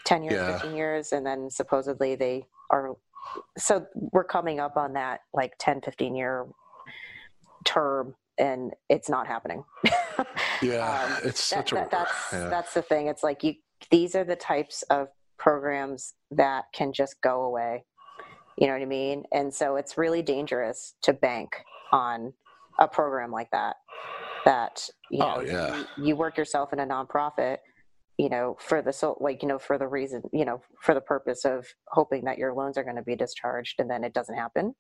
[0.05, 0.53] 10 years, Yeah.
[0.57, 2.93] 15 years and then supposedly they are
[3.57, 6.47] so we're coming up on that like 10 15 year
[7.65, 9.63] term and it's not happening.
[10.61, 11.75] Yeah, Um, it's that, such a.
[11.75, 12.47] that- that's yeah.
[12.49, 13.07] that's the thing.
[13.07, 13.55] It's like you
[13.91, 17.83] these are the types of programs that can just go away.
[18.57, 19.23] You know what I mean?
[19.31, 22.33] And so it's really dangerous to bank on
[22.79, 23.75] a program like that.
[24.45, 25.77] That you know Oh, yeah.
[25.97, 27.57] you, you work yourself in a nonprofit,
[28.17, 31.01] you know, for the so like you know for the reason you know for the
[31.01, 34.35] purpose of hoping that your loans are going to be discharged, and then it doesn't
[34.35, 34.75] happen.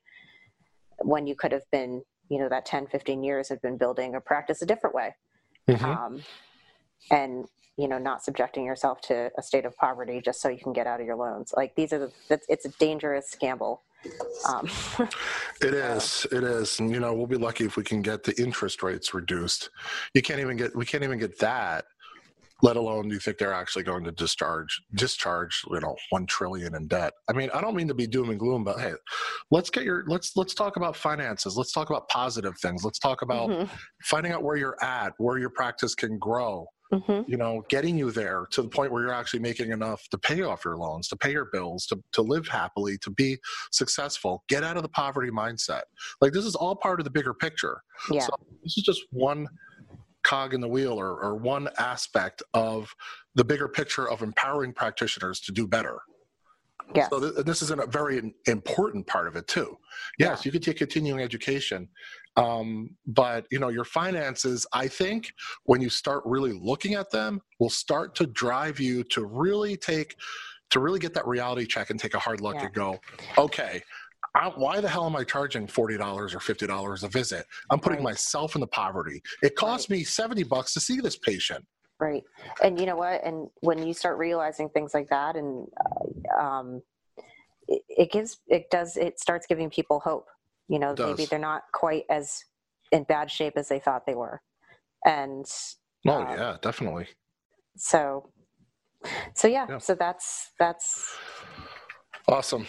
[0.99, 4.21] When you could have been, you know, that 10, 15 years have been building a
[4.21, 5.15] practice a different way
[5.69, 5.83] Mhm.
[5.83, 6.23] um,
[7.09, 7.45] and
[7.77, 10.87] you know not subjecting yourself to a state of poverty just so you can get
[10.87, 13.81] out of your loans like these are the it's, it's a dangerous gamble
[14.47, 14.69] um,
[15.61, 16.27] It is.
[16.31, 16.79] It is.
[16.79, 19.69] And you know, we'll be lucky if we can get the interest rates reduced.
[20.13, 20.75] You can't even get.
[20.75, 21.85] We can't even get that.
[22.61, 25.63] Let alone, do you think they're actually going to discharge discharge?
[25.69, 27.13] You know, one trillion in debt.
[27.29, 28.93] I mean, I don't mean to be doom and gloom, but hey,
[29.51, 31.57] let's get your let's let's talk about finances.
[31.57, 32.83] Let's talk about positive things.
[32.83, 33.69] Let's talk about mhm,
[34.03, 36.67] finding out where you're at, where your practice can grow.
[36.93, 37.27] Mhm.
[37.27, 40.41] you know, getting you there to the point where you're actually making enough to pay
[40.41, 43.37] off your loans, to pay your bills, to, to live happily, to be
[43.71, 45.83] successful, get out of the poverty mindset.
[46.21, 47.81] Like this is all part of the bigger picture.
[48.11, 49.47] yeah So this is just one
[50.23, 52.93] cog in the wheel or, or one aspect of
[53.35, 55.99] the bigger picture of empowering practitioners to do better.
[56.95, 59.77] yes So th- this is a very important part of it too.
[60.17, 61.89] Yes, you could take continuing education,
[62.35, 64.65] um, but you know your finances.
[64.73, 65.33] I think
[65.65, 70.15] when you start really looking at them, will start to drive you to really take
[70.71, 72.65] to really get that reality check and take a hard look Yeah.
[72.65, 72.99] and go,
[73.37, 73.81] okay.
[74.35, 77.45] I, why the hell am I charging forty dollars or fifty dollars a visit?
[77.69, 78.05] I'm putting Right.
[78.13, 79.21] myself into poverty.
[79.43, 81.63] It costs me seventy bucks to see this patient.
[81.99, 82.23] right
[82.63, 86.81] and you know what and when you start realizing things like that and uh, um,
[87.67, 90.27] it, it gives it does it starts giving people hope
[90.73, 91.05] you know does.
[91.05, 92.41] maybe they're not quite as
[92.91, 94.41] in bad shape as they thought they were
[95.05, 95.45] and
[96.07, 97.07] Oh Um, yeah, definitely.
[97.77, 98.31] so
[99.35, 99.79] so yeah, Yeah.
[99.79, 101.21] so that's that's
[102.27, 102.65] Awesome.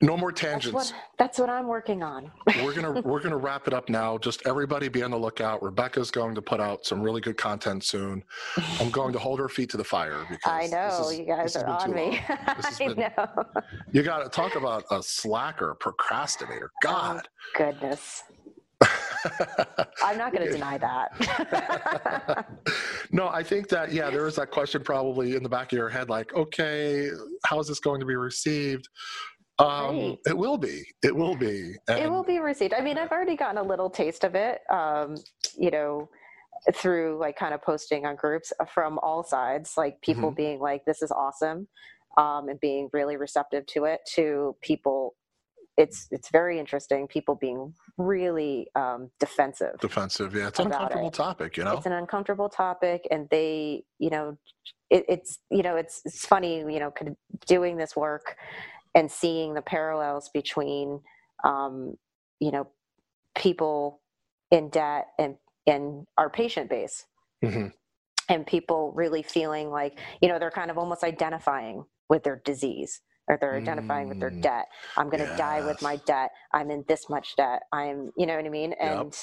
[0.00, 0.74] No more that's tangents.
[0.74, 2.30] what that's what i'm working on
[2.62, 4.18] we're gonna we're gonna wrap it up now.
[4.18, 5.62] Just everybody be on the lookout.
[5.62, 8.22] Rebecca's going to put out some really good content soon.
[8.80, 11.54] I'm going to hold her feet to the fire because i know is- you guys
[11.56, 12.18] are on me long.
[12.46, 13.44] I been- know
[13.92, 16.70] You got to talk about a slacker, procrastinator.
[16.84, 17.28] Oh, God.
[17.56, 18.24] goodness
[20.02, 22.46] i'm not going to deny that
[23.12, 25.88] no, I think that yeah, there is that question probably in the back of your
[25.88, 27.10] head, like, okay,
[27.46, 28.88] how is this going to be received?
[29.58, 30.18] Um, Right.
[30.26, 30.82] It will be.
[31.02, 31.74] It will be.
[31.88, 35.16] it will be received i mean i've already gotten a little taste of it um,
[35.58, 36.08] you know
[36.74, 40.36] through like kind of posting on groups from all sides like people Mm-hmm.
[40.36, 41.68] being like this is awesome
[42.16, 45.14] um, and being really receptive to it to people
[45.76, 47.06] it's it's very interesting.
[47.06, 49.78] People being really um, defensive.
[49.80, 50.48] Defensive, yeah.
[50.48, 51.14] It's an uncomfortable it.
[51.14, 51.76] topic, you know.
[51.76, 54.36] It's an uncomfortable topic, and they, you know,
[54.90, 56.92] it, it's you know, it's it's funny, you know,
[57.46, 58.36] doing this work
[58.94, 61.00] and seeing the parallels between,
[61.44, 61.94] um,
[62.38, 62.68] you know,
[63.34, 64.02] people
[64.50, 67.04] in debt and and our patient base
[67.42, 67.68] hmm
[68.28, 73.00] and people really feeling like you know they're kind of almost identifying with their disease
[73.28, 74.42] or they're identifying with their Mm.
[74.42, 74.66] debt
[74.96, 78.36] i'm going to die with my debt i'm in this much debt i'm you know
[78.36, 78.80] what i mean Yep.
[78.80, 79.14] and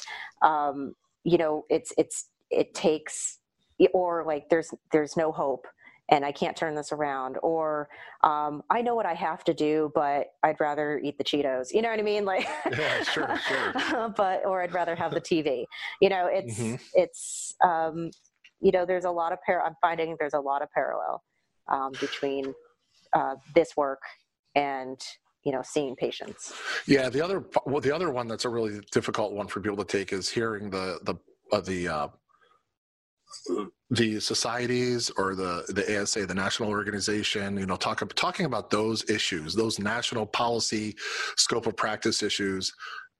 [0.41, 3.39] um you know it's it's it takes
[3.93, 5.67] or like there's there's no hope
[6.11, 7.87] and i can't turn this around or
[8.23, 11.81] um i know what i have to do but i'd rather eat the cheetos you
[11.81, 12.47] know what i mean like
[12.77, 13.73] Yeah, sure, sure.
[14.17, 15.65] but or i'd rather have the tv
[16.01, 16.79] you know it's Mhm.
[16.93, 18.09] it's um
[18.61, 21.23] you know there's a lot of par i'm finding there's a lot of parallel
[21.69, 22.53] um, between
[23.13, 24.01] uh, this work
[24.55, 24.99] and
[25.43, 26.53] you know seeing patients
[26.87, 29.85] Yeah, the other well, the other one that's a really difficult one for people to
[29.85, 31.15] take is hearing the the
[31.55, 32.07] uh, the uh,
[33.91, 39.09] the societies or the the ASA, the national organization, you know, talk talking about those
[39.09, 40.95] issues, those national policy
[41.37, 42.71] scope of practice issues.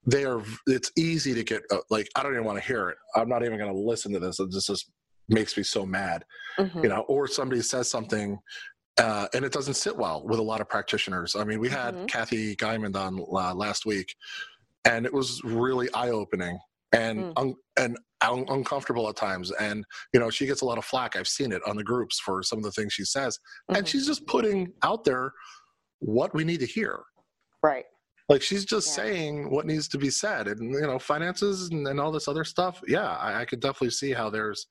[0.06, 0.42] They are.
[0.68, 2.98] It's easy to get uh, like I don't even want to hear it.
[3.16, 4.40] I'm not even going to listen to this.
[4.40, 4.92] It just,
[5.32, 6.26] makes me so mad
[6.60, 6.84] Mhm.
[6.84, 8.40] you know, or somebody says something
[9.00, 11.36] uh, and it doesn't sit well with a lot of practitioners.
[11.36, 12.08] I mean, we had Mhm.
[12.08, 14.16] Kathy Guyman on uh, last week,
[14.86, 16.60] and it was really eye opening
[16.92, 17.34] and Mm.
[17.38, 19.52] un- and un- uncomfortable at times.
[19.52, 21.16] And you know, she gets a lot of flack.
[21.16, 23.40] I've seen it on the groups for some of the things she says,
[23.70, 23.88] and Mhm.
[23.88, 25.32] she's just putting out there
[26.00, 27.00] what we need to hear.
[27.62, 27.86] right
[28.30, 28.94] Like she's just Yeah.
[28.94, 32.46] saying what needs to be said, and you know, finances and, and all this other
[32.46, 32.82] stuff.
[32.88, 34.68] Yeah, I, I could definitely see how there's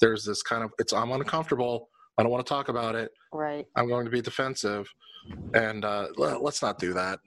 [0.00, 1.89] there's this kind of it's I'm uncomfortable.
[2.20, 3.12] I don't want to talk about it.
[3.32, 4.86] right I'm going to be defensive,
[5.54, 7.18] and uh, le- let's not do that.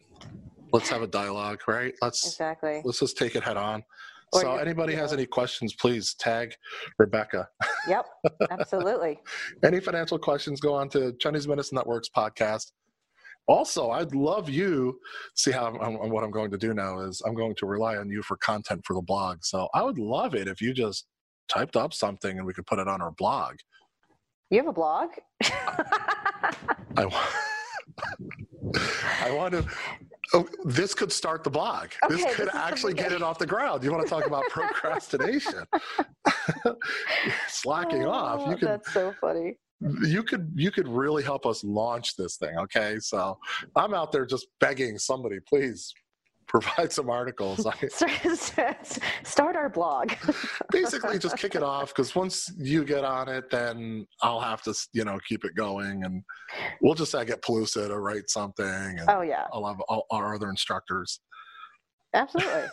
[0.72, 1.96] Let's have a dialogue, right?
[2.04, 3.84] Let's exactly let's just take it head on.
[4.34, 6.54] Or so, anybody has any questions, please tag
[7.00, 7.48] Rebecca.
[7.88, 8.06] yep
[8.52, 9.20] absolutely
[9.64, 12.72] Any financial questions, go on to Chinese Medicine Networks podcast.
[13.48, 15.00] Also, I'd love you.
[15.36, 17.98] See how I'm, I'm- what I'm going to do now is I'm going to rely
[17.98, 19.39] on you for content for the blog.
[19.41, 21.08] So I would love it if you just
[21.50, 23.56] typed up something and we could put it on our blog.
[24.54, 25.10] You have a blog
[26.95, 27.16] I want.
[29.22, 29.66] I want to.
[30.36, 31.89] Oh, this could start the blog.
[32.08, 33.84] this could this actually get it off the ground.
[33.84, 35.64] You want to talk about procrastination?
[37.47, 38.41] Slacking off.
[38.41, 38.68] Oh, you Oh, could.
[38.68, 39.58] that's so funny
[40.04, 40.51] You could.
[40.56, 42.56] You could really help us launch this thing.
[42.58, 43.38] Okay, so
[43.76, 45.93] I'm out there just begging somebody, please
[46.54, 47.66] provide some articles.
[47.66, 47.74] I,
[49.24, 50.14] start our blog
[50.72, 54.74] basically, just kick it off because once you get on it, then I'll have to,
[54.93, 56.24] you know, keep it going, and
[56.82, 58.66] we'll just uh, get Pelusa to write something.
[58.66, 61.20] And, oh yeah I'll have all our other instructors.
[62.14, 62.64] absolutely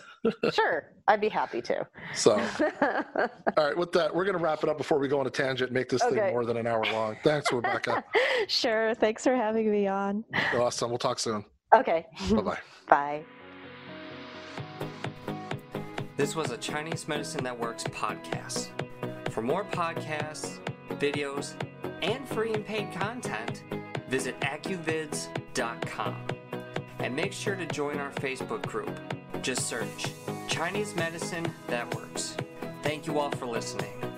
[0.53, 4.69] sure i'd be happy to So, all right, with that, we're going to wrap it
[4.69, 6.17] up before we go on a tangent and make this Okay.
[6.17, 7.17] thing more than an hour long.
[7.25, 8.05] Thanks, Rebecca.
[8.47, 10.23] sure thanks for having me on
[10.55, 10.91] awesome.
[10.91, 11.43] We'll talk soon.
[11.75, 12.59] okay Bye
[12.91, 13.23] bye.
[16.21, 18.69] This was a Chinese Medicine Network's podcast.
[19.31, 20.59] For more podcasts,
[20.99, 21.55] videos,
[22.03, 23.65] and free and paid content,
[24.07, 26.17] visit AcuVids.com.
[26.99, 28.95] And make sure to join our Facebook group.
[29.41, 30.09] Just search
[30.47, 32.37] Chinese Medicine Networks.
[32.83, 34.10] Thank you all for listening.